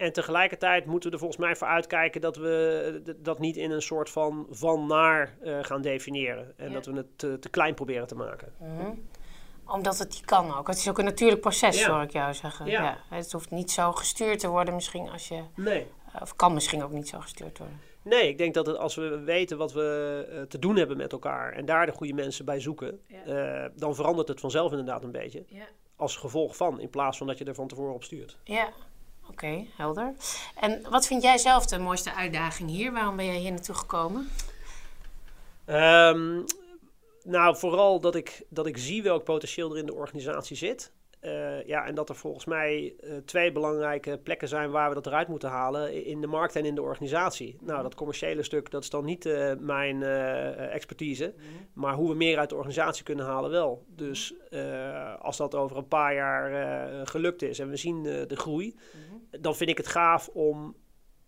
en 0.00 0.12
tegelijkertijd 0.12 0.86
moeten 0.86 1.08
we 1.08 1.14
er 1.14 1.20
volgens 1.20 1.40
mij 1.40 1.56
voor 1.56 1.66
uitkijken 1.66 2.20
dat 2.20 2.36
we 2.36 3.14
dat 3.16 3.38
niet 3.38 3.56
in 3.56 3.70
een 3.70 3.82
soort 3.82 4.10
van 4.10 4.46
van 4.50 4.86
naar 4.86 5.36
uh, 5.42 5.58
gaan 5.62 5.82
definiëren. 5.82 6.52
En 6.56 6.68
ja. 6.68 6.72
dat 6.72 6.86
we 6.86 6.92
het 6.92 7.18
te, 7.18 7.38
te, 7.38 7.48
klein 7.48 7.74
proberen 7.74 8.06
te 8.06 8.14
maken. 8.14 8.52
Mm 8.58 8.78
-hmm. 8.78 9.08
Omdat 9.66 9.98
het 9.98 10.20
kan 10.24 10.56
ook. 10.56 10.66
Het 10.66 10.76
is 10.76 10.88
ook 10.88 10.98
een 10.98 11.04
natuurlijk 11.04 11.40
proces, 11.40 11.80
ja. 11.80 11.90
hoor 11.92 12.02
ik 12.02 12.10
jou 12.10 12.34
zeggen. 12.34 12.66
Ja. 12.66 12.82
ja. 12.82 13.16
Het 13.16 13.32
hoeft 13.32 13.50
niet 13.50 13.70
zo 13.70 13.92
gestuurd 13.92 14.38
te 14.38 14.48
worden 14.48 14.74
misschien 14.74 15.08
als 15.10 15.28
je... 15.28 15.42
Nee. 15.56 15.86
Of 16.20 16.36
kan 16.36 16.54
misschien 16.54 16.82
ook 16.82 16.92
niet 16.92 17.08
zo 17.08 17.20
gestuurd 17.20 17.58
worden. 17.58 17.80
Nee, 18.02 18.28
ik 18.28 18.38
denk 18.38 18.54
dat 18.54 18.66
het, 18.66 18.76
als 18.76 18.94
we 18.94 19.18
weten 19.18 19.58
wat 19.58 19.72
we 19.72 20.28
uh, 20.32 20.42
te 20.42 20.58
doen 20.58 20.76
hebben 20.76 20.96
met 20.96 21.12
elkaar... 21.12 21.52
en 21.52 21.64
daar 21.64 21.86
de 21.86 21.92
goede 21.92 22.12
mensen 22.12 22.44
bij 22.44 22.60
zoeken... 22.60 23.00
Uh, 23.26 23.64
dan 23.76 23.94
verandert 23.94 24.28
het 24.28 24.40
vanzelf 24.40 24.70
inderdaad 24.70 25.04
een 25.04 25.12
beetje. 25.12 25.44
Als 25.96 26.16
gevolg 26.16 26.56
van, 26.56 26.80
in 26.80 26.90
plaats 26.90 27.18
van 27.18 27.26
dat 27.26 27.38
je 27.38 27.44
er 27.44 27.54
van 27.54 27.68
tevoren 27.68 27.94
op 27.94 28.04
stuurt. 28.04 28.38
Ja, 28.44 28.68
Oké, 29.30 29.44
okay, 29.44 29.68
helder. 29.76 30.14
En 30.54 30.82
wat 30.90 31.06
vind 31.06 31.22
jij 31.22 31.38
zelf 31.38 31.66
de 31.66 31.78
mooiste 31.78 32.14
uitdaging 32.14 32.70
hier? 32.70 32.92
Waarom 32.92 33.16
ben 33.16 33.26
jij 33.26 33.38
hier 33.38 33.50
naartoe 33.50 33.74
gekomen? 33.74 34.28
Um, 35.66 36.44
nou, 37.24 37.56
vooral 37.56 38.00
dat 38.00 38.14
ik, 38.14 38.42
dat 38.48 38.66
ik 38.66 38.78
zie 38.78 39.02
welk 39.02 39.24
potentieel 39.24 39.70
er 39.70 39.78
in 39.78 39.86
de 39.86 39.94
organisatie 39.94 40.56
zit. 40.56 40.92
Uh, 41.24 41.66
ja, 41.66 41.86
en 41.86 41.94
dat 41.94 42.08
er 42.08 42.14
volgens 42.14 42.44
mij 42.44 42.94
uh, 43.00 43.16
twee 43.24 43.52
belangrijke 43.52 44.18
plekken 44.22 44.48
zijn 44.48 44.70
waar 44.70 44.88
we 44.88 44.94
dat 44.94 45.06
eruit 45.06 45.28
moeten 45.28 45.48
halen. 45.48 46.04
In 46.04 46.20
de 46.20 46.26
markt 46.26 46.56
en 46.56 46.64
in 46.64 46.74
de 46.74 46.82
organisatie. 46.82 47.56
Nou, 47.60 47.82
dat 47.82 47.94
commerciële 47.94 48.42
stuk, 48.42 48.70
dat 48.70 48.82
is 48.82 48.90
dan 48.90 49.04
niet 49.04 49.26
uh, 49.26 49.52
mijn 49.58 50.02
expertise. 50.02 51.32
Mm 51.36 51.42
-hmm. 51.42 51.66
Maar 51.72 51.94
hoe 51.94 52.08
we 52.08 52.14
meer 52.14 52.38
uit 52.38 52.48
de 52.48 52.54
organisatie 52.54 53.04
kunnen 53.04 53.24
halen 53.24 53.50
wel. 53.50 53.84
Dus 53.88 54.34
als 55.20 55.36
dat 55.36 55.54
over 55.54 55.76
een 55.76 55.88
paar 55.88 56.14
jaar 56.14 57.06
gelukt 57.06 57.42
is 57.42 57.58
en 57.58 57.68
we 57.68 57.76
zien 57.76 58.02
de 58.02 58.36
groei... 58.36 58.66
Mm 58.66 59.00
-hmm. 59.08 59.19
Dan 59.30 59.56
vind 59.56 59.70
ik 59.70 59.76
het 59.76 59.88
gaaf 59.88 60.28
om 60.28 60.76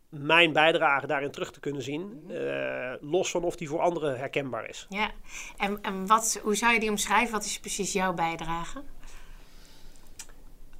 mijn 0.08 0.52
bijdrage 0.52 1.06
daarin 1.06 1.30
terug 1.30 1.52
te 1.52 1.60
kunnen 1.60 1.82
zien. 1.82 2.00
Mm 2.00 2.30
-hmm. 2.30 2.98
los 3.00 3.30
van 3.30 3.44
of 3.44 3.56
die 3.56 3.68
voor 3.68 3.80
anderen 3.80 4.18
herkenbaar 4.18 4.68
is. 4.68 4.86
Ja, 4.88 5.10
en, 5.56 5.78
en 5.82 6.06
wat, 6.06 6.40
hoe 6.42 6.54
zou 6.54 6.72
je 6.72 6.80
die 6.80 6.90
omschrijven? 6.90 7.32
Wat 7.32 7.44
is 7.44 7.60
precies 7.60 7.92
jouw 7.92 8.12
bijdrage? 8.14 8.82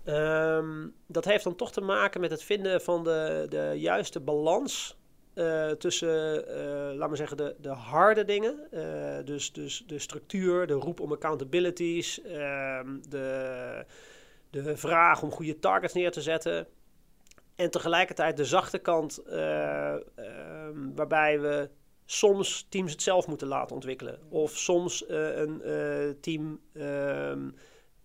Um, 0.06 0.94
dat 1.06 1.24
heeft 1.24 1.44
dan 1.44 1.56
toch 1.56 1.72
te 1.72 1.80
maken 1.80 2.20
met 2.20 2.30
het 2.30 2.42
vinden 2.42 2.80
van 2.80 3.04
de, 3.04 3.46
de 3.48 3.72
juiste 3.76 4.20
balans 4.20 4.98
uh, 5.34 5.70
tussen, 5.70 6.44
uh, 6.48 6.96
laat 6.98 7.08
maar 7.08 7.16
zeggen, 7.16 7.36
de, 7.36 7.54
de 7.58 7.68
harde 7.68 8.24
dingen. 8.24 8.68
Dus, 9.24 9.52
dus 9.52 9.84
de 9.86 9.98
structuur, 9.98 10.66
de 10.66 10.72
roep 10.72 11.00
om 11.00 11.12
accountabilities, 11.12 12.20
de, 13.08 13.84
de 14.50 14.76
vraag 14.76 15.22
om 15.22 15.30
goede 15.30 15.58
targets 15.58 15.94
neer 15.94 16.10
te 16.10 16.22
zetten. 16.22 16.66
En 17.62 17.70
tegelijkertijd 17.70 18.36
de 18.36 18.44
zachte 18.44 18.78
kant, 18.78 19.22
um, 19.26 20.94
waarbij 20.94 21.40
we 21.40 21.70
soms 22.04 22.66
teams 22.68 22.92
het 22.92 23.02
zelf 23.02 23.26
moeten 23.26 23.46
laten 23.46 23.74
ontwikkelen. 23.74 24.18
Of 24.28 24.56
soms 24.56 25.04
een 25.08 25.62
team. 26.20 26.60
Um, 26.72 27.54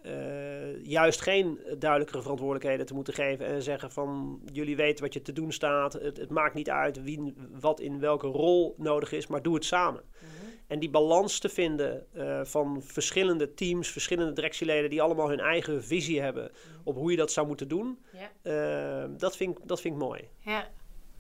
uh, 0.06 0.86
juist 0.86 1.22
geen 1.22 1.60
duidelijkere 1.80 2.22
verantwoordelijkheden 2.22 2.86
te 2.86 2.94
moeten 2.94 3.14
geven 3.14 3.46
en 3.46 3.62
zeggen 3.62 3.92
van 3.92 4.42
jullie 4.54 4.76
weten 4.76 5.04
wat 5.04 5.14
je 5.14 5.22
te 5.22 5.34
doen 5.34 5.52
staat. 5.52 5.94
Het, 5.94 6.18
het 6.18 6.30
maakt 6.30 6.54
niet 6.54 6.70
uit 6.70 7.04
wie, 7.04 7.34
wat 7.60 7.80
in 7.80 8.00
welke 8.00 8.28
rol 8.28 8.76
nodig 8.78 9.12
is, 9.12 9.28
maar 9.28 9.42
doe 9.42 9.54
het 9.54 9.66
samen. 9.66 10.02
Mm. 10.04 10.37
En 10.68 10.80
die 10.80 10.90
balans 10.90 11.40
te 11.40 11.50
vinden 11.50 12.06
uh, 12.14 12.40
van 12.44 12.82
verschillende 12.84 13.54
teams, 13.54 13.90
verschillende 13.90 14.34
directieleden 14.34 14.90
die 14.90 15.02
allemaal 15.02 15.30
hun 15.30 15.40
eigen 15.40 15.84
visie 15.84 16.22
hebben 16.22 16.52
op 16.84 16.96
hoe 16.96 17.12
je 17.12 17.18
dat 17.18 17.32
zou 17.32 17.48
moeten 17.48 17.68
doen, 17.68 18.00
yeah. 18.44 19.04
uh, 19.04 19.18
dat, 19.18 19.38
vind, 19.38 19.60
dat 19.64 19.82
vind 19.82 19.94
ik 19.94 20.00
mooi. 20.00 20.30
Ja, 20.40 20.68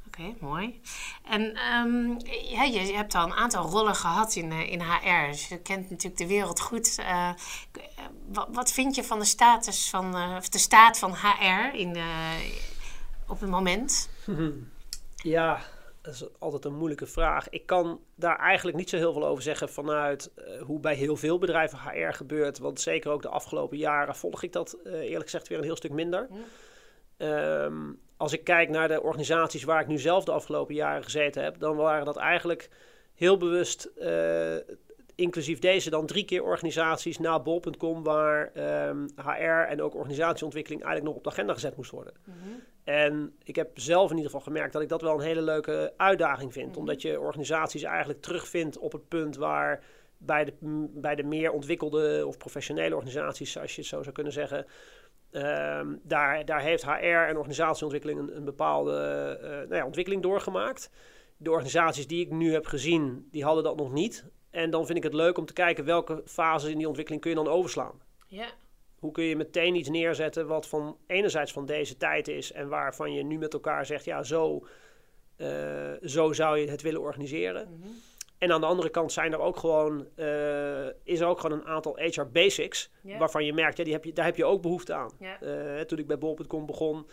Oké, 0.07 0.21
okay, 0.21 0.35
mooi. 0.39 0.81
En 1.23 1.41
um, 1.73 2.17
ja, 2.49 2.63
je 2.63 2.93
hebt 2.93 3.15
al 3.15 3.25
een 3.25 3.33
aantal 3.33 3.69
rollen 3.69 3.95
gehad 3.95 4.35
in, 4.35 4.51
uh, 4.51 4.71
in 4.71 4.81
HR. 4.81 5.31
Dus 5.31 5.47
je 5.47 5.61
kent 5.61 5.89
natuurlijk 5.89 6.17
de 6.17 6.27
wereld 6.27 6.59
goed. 6.59 6.97
Uh, 6.99 7.31
wat, 8.27 8.47
wat, 8.51 8.71
vind 8.71 8.95
je 8.95 9.03
van 9.03 9.19
de 9.19 9.25
status 9.25 9.89
van, 9.89 10.15
uh, 10.15 10.35
of 10.37 10.49
de 10.49 10.57
staat 10.57 10.99
van 10.99 11.13
HR 11.13 11.75
in, 11.75 11.97
op 13.27 13.39
het 13.39 13.49
moment? 13.49 14.09
Ja, 15.23 15.61
dat 16.07 16.15
is 16.15 16.39
altijd 16.39 16.65
een 16.65 16.77
moeilijke 16.77 17.05
vraag. 17.05 17.49
Ik 17.49 17.65
kan 17.65 18.01
daar 18.15 18.39
eigenlijk 18.39 18.77
niet 18.77 18.89
zo 18.89 18.97
heel 18.97 19.13
veel 19.13 19.25
over 19.25 19.43
zeggen 19.43 19.69
vanuit 19.69 20.31
hoe 20.59 20.79
bij 20.79 20.95
heel 20.95 21.15
veel 21.15 21.37
bedrijven 21.37 21.79
HR 21.79 22.13
gebeurt. 22.13 22.59
Want 22.59 22.81
zeker 22.81 23.11
ook 23.11 23.21
de 23.21 23.29
afgelopen 23.29 23.77
jaren 23.77 24.15
volg 24.15 24.43
ik 24.43 24.53
dat 24.53 24.77
eerlijk 24.85 25.23
gezegd 25.23 25.47
weer 25.47 25.57
een 25.57 25.63
heel 25.63 25.75
stuk 25.75 25.91
minder. 25.91 26.27
Ja. 27.17 27.63
Um, 27.63 27.99
als 28.17 28.33
ik 28.33 28.43
kijk 28.43 28.69
naar 28.69 28.87
de 28.87 29.01
organisaties 29.01 29.63
waar 29.63 29.81
ik 29.81 29.87
nu 29.87 29.97
zelf 29.97 30.23
de 30.23 30.31
afgelopen 30.31 30.75
jaren 30.75 31.03
gezeten 31.03 31.43
heb, 31.43 31.59
dan 31.59 31.75
waren 31.75 32.05
dat 32.05 32.17
eigenlijk 32.17 32.69
heel 33.13 33.37
bewust, 33.37 33.89
uh, 33.97 34.55
inclusief 35.15 35.59
deze, 35.59 35.89
dan 35.89 36.05
drie 36.05 36.25
keer 36.25 36.43
organisaties 36.43 37.17
na 37.17 37.39
bol.com 37.39 38.03
waar 38.03 38.51
um, 38.87 39.09
HR 39.15 39.69
en 39.69 39.81
ook 39.81 39.95
organisatieontwikkeling 39.95 40.83
eigenlijk 40.83 41.13
nog 41.13 41.17
op 41.17 41.23
de 41.23 41.39
agenda 41.39 41.53
gezet 41.53 41.75
moest 41.75 41.91
worden. 41.91 42.13
Mm 42.23 42.33
-hmm. 42.43 42.63
En 42.87 43.35
ik 43.43 43.55
heb 43.55 43.79
zelf 43.79 44.09
in 44.09 44.15
ieder 44.15 44.31
geval 44.31 44.45
gemerkt 44.45 44.73
dat 44.73 44.81
ik 44.81 44.89
dat 44.89 45.01
wel 45.01 45.13
een 45.13 45.25
hele 45.25 45.41
leuke 45.41 45.93
uitdaging 45.97 46.53
vind, 46.53 46.65
mm 46.65 46.71
-hmm. 46.71 46.79
omdat 46.79 47.01
je 47.01 47.19
organisaties 47.19 47.83
eigenlijk 47.83 48.21
terugvindt 48.21 48.77
op 48.77 48.91
het 48.91 49.07
punt 49.07 49.35
waar 49.35 49.83
bij 50.17 50.45
de, 50.45 50.53
bij 50.93 51.15
de 51.15 51.23
meer 51.23 51.51
ontwikkelde 51.51 52.23
of 52.27 52.37
professionele 52.37 52.95
organisaties, 52.95 53.57
als 53.57 53.75
je 53.75 53.81
het 53.81 53.89
zo 53.89 54.01
zou 54.01 54.15
kunnen 54.15 54.33
zeggen, 54.33 54.65
Um, 55.31 55.99
daar, 56.03 56.45
daar 56.45 56.61
heeft 56.61 56.85
HR 56.85 57.05
en 57.27 57.37
organisatieontwikkeling 57.37 58.19
een, 58.19 58.35
een 58.37 58.45
bepaalde 58.45 59.37
uh, 59.41 59.49
nou 59.49 59.75
ja, 59.75 59.85
ontwikkeling 59.85 60.21
doorgemaakt. 60.21 60.89
De 61.37 61.51
organisaties 61.51 62.07
die 62.07 62.25
ik 62.25 62.31
nu 62.31 62.53
heb 62.53 62.65
gezien, 62.65 63.27
die 63.31 63.43
hadden 63.43 63.63
dat 63.63 63.77
nog 63.77 63.91
niet. 63.91 64.25
En 64.49 64.69
dan 64.69 64.85
vind 64.85 64.97
ik 64.97 65.03
het 65.03 65.13
leuk 65.13 65.37
om 65.37 65.45
te 65.45 65.53
kijken 65.53 65.85
welke 65.85 66.21
fases 66.25 66.69
in 66.69 66.77
die 66.77 66.87
ontwikkeling 66.87 67.21
kun 67.21 67.31
je 67.31 67.37
dan 67.43 67.47
overslaan. 67.47 68.01
Ja. 68.27 68.47
Hoe 68.99 69.11
kun 69.11 69.23
je 69.23 69.35
meteen 69.35 69.75
iets 69.75 69.89
neerzetten 69.89 70.47
wat 70.47 70.67
van 70.67 70.97
enerzijds 71.07 71.51
van 71.51 71.65
deze 71.65 71.97
tijd 71.97 72.27
is 72.27 72.51
en 72.51 72.69
waarvan 72.69 73.13
je 73.13 73.23
nu 73.23 73.37
met 73.37 73.53
elkaar 73.53 73.85
zegt, 73.85 74.05
ja, 74.05 74.23
zo, 74.23 74.65
uh, 75.37 75.47
zo 76.01 76.33
zou 76.33 76.57
je 76.57 76.69
het 76.69 76.81
willen 76.81 77.01
organiseren. 77.01 77.67
Mm 77.69 77.81
-hmm. 77.81 77.95
En 78.37 78.51
aan 78.51 78.61
de 78.61 78.67
andere 78.67 78.89
kant 78.89 79.11
zijn 79.11 79.33
er 79.33 79.39
ook 79.39 79.57
gewoon, 79.57 80.07
uh, 80.15 80.85
is 81.03 81.19
er 81.19 81.27
ook 81.27 81.39
gewoon 81.39 81.59
een 81.59 81.65
aantal 81.65 81.97
HR 81.97 82.25
basics. 82.31 82.91
Yeah. 83.01 83.19
Waarvan 83.19 83.45
je 83.45 83.53
merkt, 83.53 83.77
ja, 83.77 83.83
die 83.83 83.93
heb 83.93 84.03
je, 84.03 84.13
daar 84.13 84.25
heb 84.25 84.35
je 84.35 84.45
ook 84.45 84.61
behoefte 84.61 84.93
aan. 84.93 85.11
Yeah. 85.19 85.75
Uh, 85.77 85.81
toen 85.81 85.97
ik 85.99 86.07
bij 86.07 86.17
bol.com 86.17 86.65
begon, 86.65 87.07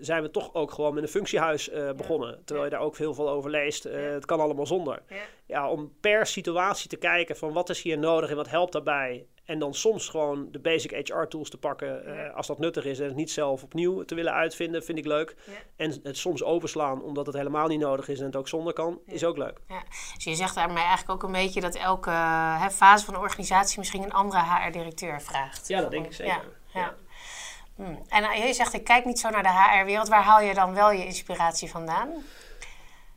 zijn 0.00 0.22
we 0.22 0.30
toch 0.30 0.54
ook 0.54 0.70
gewoon 0.70 0.94
met 0.94 1.02
een 1.02 1.08
functiehuis 1.08 1.70
begonnen. 1.96 2.28
Yeah. 2.28 2.40
Terwijl 2.44 2.68
je 2.68 2.74
daar 2.74 2.84
ook 2.84 2.96
heel 2.96 3.14
veel 3.14 3.30
over 3.30 3.50
leest. 3.50 3.82
Het 3.84 4.24
kan 4.24 4.40
allemaal 4.40 4.66
zonder. 4.66 5.02
Ja, 5.46 5.70
om 5.70 5.92
per 6.00 6.26
situatie 6.26 6.88
te 6.88 6.96
kijken 6.96 7.36
van 7.36 7.52
wat 7.52 7.70
is 7.70 7.82
hier 7.82 7.98
nodig 7.98 8.30
en 8.30 8.36
wat 8.36 8.48
helpt 8.48 8.72
daarbij. 8.72 9.26
En 9.44 9.58
dan 9.58 9.74
soms 9.74 10.08
gewoon 10.08 10.48
de 10.50 10.58
basic 10.58 11.08
HR 11.08 11.24
tools 11.24 11.50
te 11.50 11.58
pakken 11.58 12.02
ja. 12.06 12.28
uh, 12.28 12.34
als 12.36 12.46
dat 12.46 12.58
nuttig 12.58 12.84
is 12.84 12.98
en 12.98 13.06
het 13.06 13.16
niet 13.16 13.30
zelf 13.30 13.62
opnieuw 13.62 14.02
te 14.04 14.14
willen 14.14 14.32
uitvinden, 14.32 14.84
vind 14.84 14.98
ik 14.98 15.06
leuk. 15.06 15.36
Ja. 15.46 15.52
En 15.76 16.00
het 16.02 16.16
soms 16.16 16.42
overslaan 16.42 17.02
omdat 17.02 17.26
het 17.26 17.36
helemaal 17.36 17.68
niet 17.68 17.80
nodig 17.80 18.08
is 18.08 18.18
en 18.18 18.26
het 18.26 18.36
ook 18.36 18.48
zonder 18.48 18.72
kan, 18.72 19.00
ja. 19.06 19.12
is 19.12 19.24
ook 19.24 19.36
leuk. 19.36 19.58
Ja. 19.68 19.82
Dus 20.14 20.24
je 20.24 20.34
zegt 20.34 20.54
daarmee 20.54 20.84
eigenlijk 20.84 21.10
ook 21.10 21.22
een 21.22 21.32
beetje 21.32 21.60
dat 21.60 21.74
elke 21.74 22.10
hè, 22.58 22.70
fase 22.70 23.04
van 23.04 23.14
de 23.14 23.20
organisatie 23.20 23.78
misschien 23.78 24.02
een 24.02 24.12
andere 24.12 24.42
HR-directeur 24.42 25.22
vraagt. 25.22 25.68
Ja, 25.68 25.80
dat 25.80 25.90
denk 25.90 26.06
ik 26.06 26.12
zeker. 26.12 26.60
Ja. 26.74 26.94
Hmm. 27.76 28.02
En 28.08 28.22
uh, 28.22 28.46
je 28.46 28.52
zegt, 28.52 28.72
ik 28.72 28.84
kijk 28.84 29.04
niet 29.04 29.18
zo 29.18 29.30
naar 29.30 29.42
de 29.42 29.48
HR-wereld. 29.48 30.08
Waar 30.08 30.22
haal 30.22 30.40
je 30.40 30.54
dan 30.54 30.74
wel 30.74 30.92
je 30.92 31.04
inspiratie 31.04 31.70
vandaan? 31.70 32.08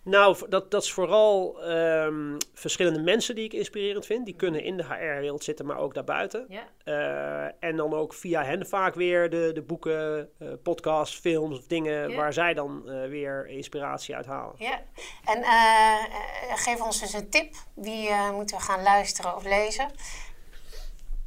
Nou, 0.05 0.49
dat, 0.49 0.71
dat 0.71 0.83
is 0.83 0.93
vooral 0.93 1.63
ehm, 1.63 2.37
verschillende 2.53 2.99
mensen 2.99 3.35
die 3.35 3.43
ik 3.43 3.53
inspirerend 3.53 4.05
vind. 4.05 4.25
Die 4.25 4.35
kunnen 4.35 4.63
in 4.63 4.77
de 4.77 4.83
HR-wereld 4.83 5.43
zitten, 5.43 5.65
maar 5.65 5.77
ook 5.77 5.93
daarbuiten. 5.93 6.45
Ja. 6.49 6.63
Eh, 6.83 7.69
en 7.69 7.75
dan 7.75 7.93
ook 7.93 8.13
via 8.13 8.43
hen 8.43 8.67
vaak 8.67 8.95
weer 8.95 9.29
de, 9.29 9.51
de 9.53 9.61
boeken, 9.61 10.29
eh, 10.39 10.47
podcasts, 10.63 11.15
films 11.15 11.57
of 11.57 11.67
dingen 11.67 12.15
waar 12.15 12.33
zij 12.33 12.53
dan 12.53 12.89
eh, 12.89 13.09
weer 13.09 13.47
inspiratie 13.47 14.15
uit 14.15 14.25
halen. 14.25 14.55
Ja, 14.57 14.81
en 15.25 15.43
geef 16.57 16.81
ons 16.81 17.01
eens 17.01 17.13
een 17.13 17.29
tip. 17.29 17.53
Wie 17.75 18.09
moeten 18.33 18.57
we 18.57 18.63
gaan 18.63 18.83
luisteren 18.83 19.35
of 19.35 19.43
lezen? 19.43 19.91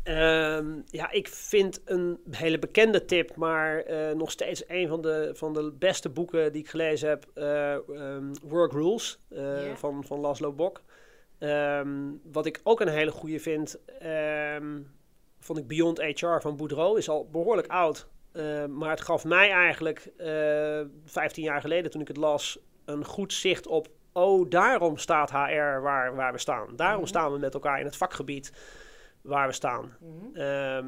Ehm, 0.08 0.80
ja, 0.86 1.10
ik 1.10 1.28
vind 1.28 1.80
een 1.84 2.18
hele 2.30 2.58
bekende 2.58 3.04
tip, 3.04 3.36
maar 3.36 3.80
eh, 3.80 4.14
nog 4.14 4.30
steeds 4.30 4.64
een 4.68 4.88
van 4.88 5.00
de, 5.00 5.30
van 5.34 5.52
de 5.52 5.72
beste 5.78 6.08
boeken 6.08 6.52
die 6.52 6.62
ik 6.62 6.68
gelezen 6.68 7.08
heb. 7.08 7.26
ehm, 7.34 8.34
Work 8.42 8.72
Rules 8.72 9.18
eh, 9.28 9.74
van, 9.74 10.04
van 10.04 10.20
Laszlo 10.20 10.52
Bok. 10.52 10.82
Ehm, 11.38 11.88
wat 12.32 12.46
ik 12.46 12.60
ook 12.62 12.80
een 12.80 12.88
hele 12.88 13.10
goede 13.10 13.40
vind, 13.40 13.78
vond 15.40 15.58
ik 15.58 15.66
Beyond 15.66 16.02
HR 16.02 16.38
van 16.40 16.56
Boudreau. 16.56 16.98
Is 16.98 17.08
al 17.08 17.28
behoorlijk 17.30 17.68
oud, 17.68 18.08
maar 18.68 18.90
het 18.90 19.00
gaf 19.00 19.24
mij 19.24 19.50
eigenlijk 19.50 20.10
eh 20.16 20.80
15 21.04 21.42
jaar 21.44 21.60
geleden 21.60 21.90
toen 21.90 22.00
ik 22.00 22.08
het 22.08 22.16
las 22.16 22.58
een 22.84 23.04
goed 23.04 23.32
zicht 23.32 23.66
op... 23.66 23.88
Oh, 24.12 24.50
daarom 24.50 24.96
staat 24.96 25.30
HR 25.30 25.80
waar, 25.80 26.14
waar 26.14 26.32
we 26.32 26.38
staan. 26.38 26.76
Daarom 26.76 27.06
staan 27.06 27.32
we 27.32 27.38
met 27.38 27.54
elkaar 27.54 27.78
in 27.78 27.84
het 27.84 27.96
vakgebied 27.96 28.52
waar 29.22 29.46
we 29.46 29.52
staan. 29.52 29.96
Ehm, 30.34 30.86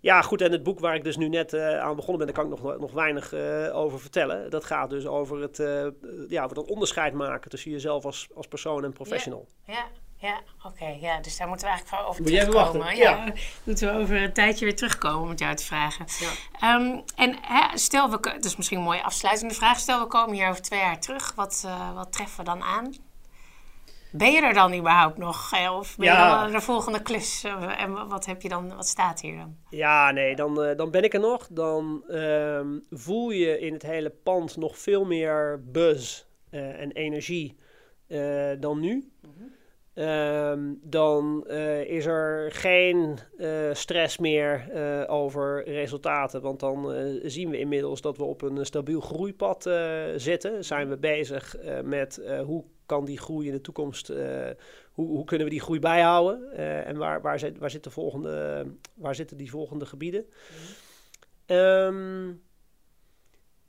ja, 0.00 0.22
goed. 0.22 0.40
En 0.40 0.52
het 0.52 0.62
boek 0.62 0.80
waar 0.80 0.94
ik 0.94 1.04
dus 1.04 1.16
nu 1.16 1.28
net 1.28 1.52
eh, 1.52 1.78
aan 1.80 1.96
begonnen 1.96 2.24
ben, 2.26 2.34
daar 2.34 2.44
kan 2.44 2.52
ik 2.52 2.62
nog, 2.62 2.78
nog 2.78 2.92
weinig 2.92 3.32
eh, 3.32 3.76
over 3.76 4.00
vertellen. 4.00 4.50
Dat 4.50 4.64
gaat 4.64 4.90
dus 4.90 5.06
over 5.06 5.40
het, 5.40 5.58
eh, 5.58 5.86
ja, 6.28 6.44
over 6.44 6.56
dat 6.56 6.68
onderscheid 6.70 7.12
maken 7.12 7.50
tussen 7.50 7.70
jezelf 7.70 8.04
als, 8.04 8.28
als 8.34 8.46
persoon 8.48 8.84
en 8.84 8.92
professional. 8.92 9.46
Ja, 9.66 9.84
ja 10.16 10.40
oké. 10.62 10.96
ja, 11.00 11.20
dus 11.20 11.36
daar 11.36 11.48
moeten 11.48 11.66
we 11.66 11.72
eigenlijk 11.72 12.02
wel 12.02 12.10
over 12.10 12.22
Moet 12.22 12.30
terugkomen. 12.32 12.78
wachten, 12.78 12.96
Ja. 12.96 13.24
ja. 13.24 13.32
moeten 13.64 13.92
we 13.94 14.00
over 14.00 14.22
een 14.22 14.32
tijdje 14.32 14.64
weer 14.64 14.76
terugkomen 14.76 15.20
om 15.20 15.28
het 15.28 15.38
jou 15.38 15.54
te 15.54 15.64
vragen. 15.64 16.06
Ja. 16.18 16.30
Ehm, 16.60 17.00
en 17.16 17.36
hè, 17.40 17.78
stel, 17.78 18.10
we, 18.10 18.20
dat 18.20 18.44
is 18.44 18.56
misschien 18.56 18.78
een 18.78 18.84
mooie 18.84 19.02
afsluitende 19.02 19.54
vraag. 19.54 19.78
Stel, 19.78 20.00
we 20.00 20.06
komen 20.06 20.34
hier 20.34 20.48
over 20.48 20.62
twee 20.62 20.80
jaar 20.80 21.00
terug. 21.00 21.34
Wat, 21.34 21.62
eh, 21.66 21.94
wat 21.94 22.12
treffen 22.12 22.38
we 22.38 22.44
dan 22.44 22.62
aan? 22.62 22.94
Ben 24.12 24.32
je 24.32 24.40
er 24.42 24.54
dan 24.54 24.74
überhaupt 24.74 25.18
nog? 25.18 25.52
Eh, 25.52 25.76
Of 25.78 25.96
ben 25.96 26.06
je 26.06 26.12
dan 26.16 26.26
aan 26.26 26.50
de 26.52 26.60
volgende 26.60 27.02
klus? 27.02 27.44
Eh, 27.44 27.82
En 27.82 28.08
wat, 28.08 28.26
heb 28.26 28.42
je 28.42 28.48
dan, 28.48 28.74
wat 28.76 28.86
staat 28.86 29.20
hier 29.20 29.36
dan? 29.36 29.56
Ja, 29.70 30.10
nee, 30.10 30.36
dan, 30.36 30.62
eh, 30.62 30.76
dan 30.76 30.90
ben 30.90 31.02
ik 31.02 31.14
er 31.14 31.20
nog. 31.20 31.48
Dan 31.50 32.04
ehm, 32.08 32.78
voel 32.90 33.30
je 33.30 33.58
in 33.58 33.72
het 33.72 33.82
hele 33.82 34.10
pand 34.10 34.56
nog 34.56 34.78
veel 34.78 35.04
meer 35.04 35.62
buzz 35.66 36.24
en 36.50 36.92
energie 36.92 37.56
dan 38.58 38.80
nu. 38.80 39.10
Ehm, 39.94 40.60
dan 40.82 41.46
is 41.86 42.06
er 42.06 42.52
geen 42.52 43.18
stress 43.72 44.18
meer 44.18 44.68
over 45.08 45.64
resultaten. 45.64 46.42
Want 46.42 46.60
dan 46.60 46.94
zien 47.22 47.50
we 47.50 47.58
inmiddels 47.58 48.00
dat 48.00 48.16
we 48.16 48.24
op 48.24 48.42
een 48.42 48.66
stabiel 48.66 49.00
groeipad 49.00 49.70
zitten. 50.16 50.64
Zijn 50.64 50.88
we 50.88 50.96
bezig 50.98 51.56
met 51.84 52.22
hoe 52.44 52.64
kan 52.90 53.04
die 53.04 53.18
groei 53.18 53.46
in 53.46 53.52
de 53.52 53.60
toekomst, 53.60 54.10
eh, 54.10 54.50
hoe, 54.92 55.06
hoe 55.08 55.24
kunnen 55.24 55.46
we 55.46 55.52
die 55.52 55.60
groei 55.60 55.78
bijhouden? 55.78 56.52
Eh, 56.52 56.86
en 56.86 56.96
waar, 56.96 57.20
waar, 57.20 57.38
zit, 57.38 57.58
waar, 57.58 57.70
zit 57.70 57.84
de 57.84 57.90
volgende, 57.90 58.66
waar 58.94 59.14
zitten 59.14 59.36
die 59.36 59.50
volgende 59.50 59.86
gebieden? 59.86 60.26
Ehm, 61.46 62.32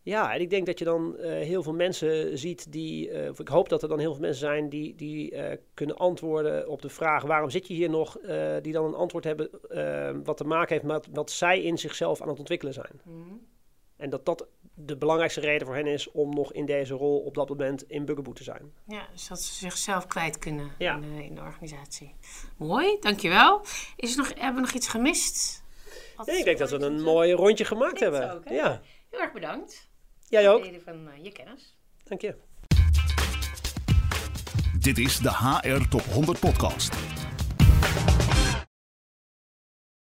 ja, 0.02 0.34
en 0.34 0.42
ik 0.42 0.50
denk 0.50 0.66
dat 0.66 0.80
je 0.80 0.86
dan 0.86 1.18
eh, 1.18 1.32
heel 1.32 1.64
veel 1.64 1.74
mensen 1.74 2.38
ziet 2.38 2.72
die, 2.72 3.30
of 3.30 3.40
ik 3.40 3.48
hoop 3.48 3.70
dat 3.70 3.82
er 3.82 3.90
dan 3.90 4.00
heel 4.00 4.12
veel 4.12 4.22
mensen 4.22 4.48
zijn 4.48 4.70
die, 4.70 4.96
die 4.96 5.34
kunnen 5.74 5.98
antwoorden 5.98 6.68
op 6.68 6.82
de 6.82 6.90
vraag 6.90 7.24
waarom 7.24 7.50
zit 7.50 7.68
je 7.68 7.74
hier 7.74 7.90
nog, 7.90 8.18
die 8.62 8.74
dan 8.74 8.86
een 8.86 8.96
antwoord 8.96 9.24
hebben 9.24 9.50
wat 10.24 10.38
te 10.38 10.44
maken 10.44 10.74
heeft 10.74 10.88
met 10.88 11.08
wat 11.12 11.32
zij 11.32 11.62
in 11.62 11.78
zichzelf 11.78 12.22
aan 12.22 12.30
het 12.30 12.40
ontwikkelen 12.40 12.74
zijn. 12.74 13.02
En 13.98 14.10
dat 14.10 14.26
dat 14.26 14.48
de 14.86 14.98
belangrijkste 14.98 15.40
reden 15.40 15.68
voor 15.68 15.76
hen 15.76 15.88
is 15.88 16.12
om 16.12 16.34
nog 16.36 16.54
in 16.54 16.66
deze 16.66 16.94
rol 16.94 17.20
op 17.20 17.34
dat 17.36 17.50
moment 17.50 17.84
in 17.90 18.06
Bugaboo 18.06 18.34
te 18.34 18.44
zijn. 18.44 18.74
Ja, 18.88 19.08
dus 19.12 19.28
dat 19.28 19.42
ze 19.42 19.54
zichzelf 19.54 20.08
kwijt 20.08 20.38
kunnen 20.38 20.72
Ja. 20.78 20.96
in, 20.96 21.16
de, 21.16 21.24
in 21.26 21.36
de 21.36 21.42
organisatie. 21.42 22.16
Mooi, 22.58 22.98
dankjewel. 23.00 23.62
Is 23.96 24.12
er 24.12 24.18
nog, 24.18 24.28
hebben 24.28 24.56
we 24.56 24.62
nog 24.62 24.72
iets 24.72 24.88
gemist? 24.88 25.64
Wat- 26.16 26.26
Ja, 26.26 26.34
ik 26.34 26.44
denk 26.46 26.58
dat 26.58 26.70
we 26.70 26.80
een 26.82 27.02
mooi 27.02 27.32
rondje 27.34 27.66
gemaakt 27.66 28.00
hebben. 28.00 28.34
ook, 28.36 28.46
hè? 28.46 28.54
ja, 28.56 28.82
Heel 29.10 29.20
erg 29.20 29.32
bedankt. 29.34 29.90
jij 30.28 30.44
voor 30.46 30.54
ook. 30.54 30.60
het 30.64 30.68
delen 30.72 30.82
van 30.86 31.08
eh, 31.14 31.24
je 31.24 31.32
kennis. 31.32 31.78
Dank 32.04 32.22
je. 32.22 32.36
Dit 34.80 34.98
is 34.98 35.18
de 35.18 35.30
HR 35.38 35.88
Top 35.90 36.02
100 36.04 36.40
Podcast. 36.40 36.96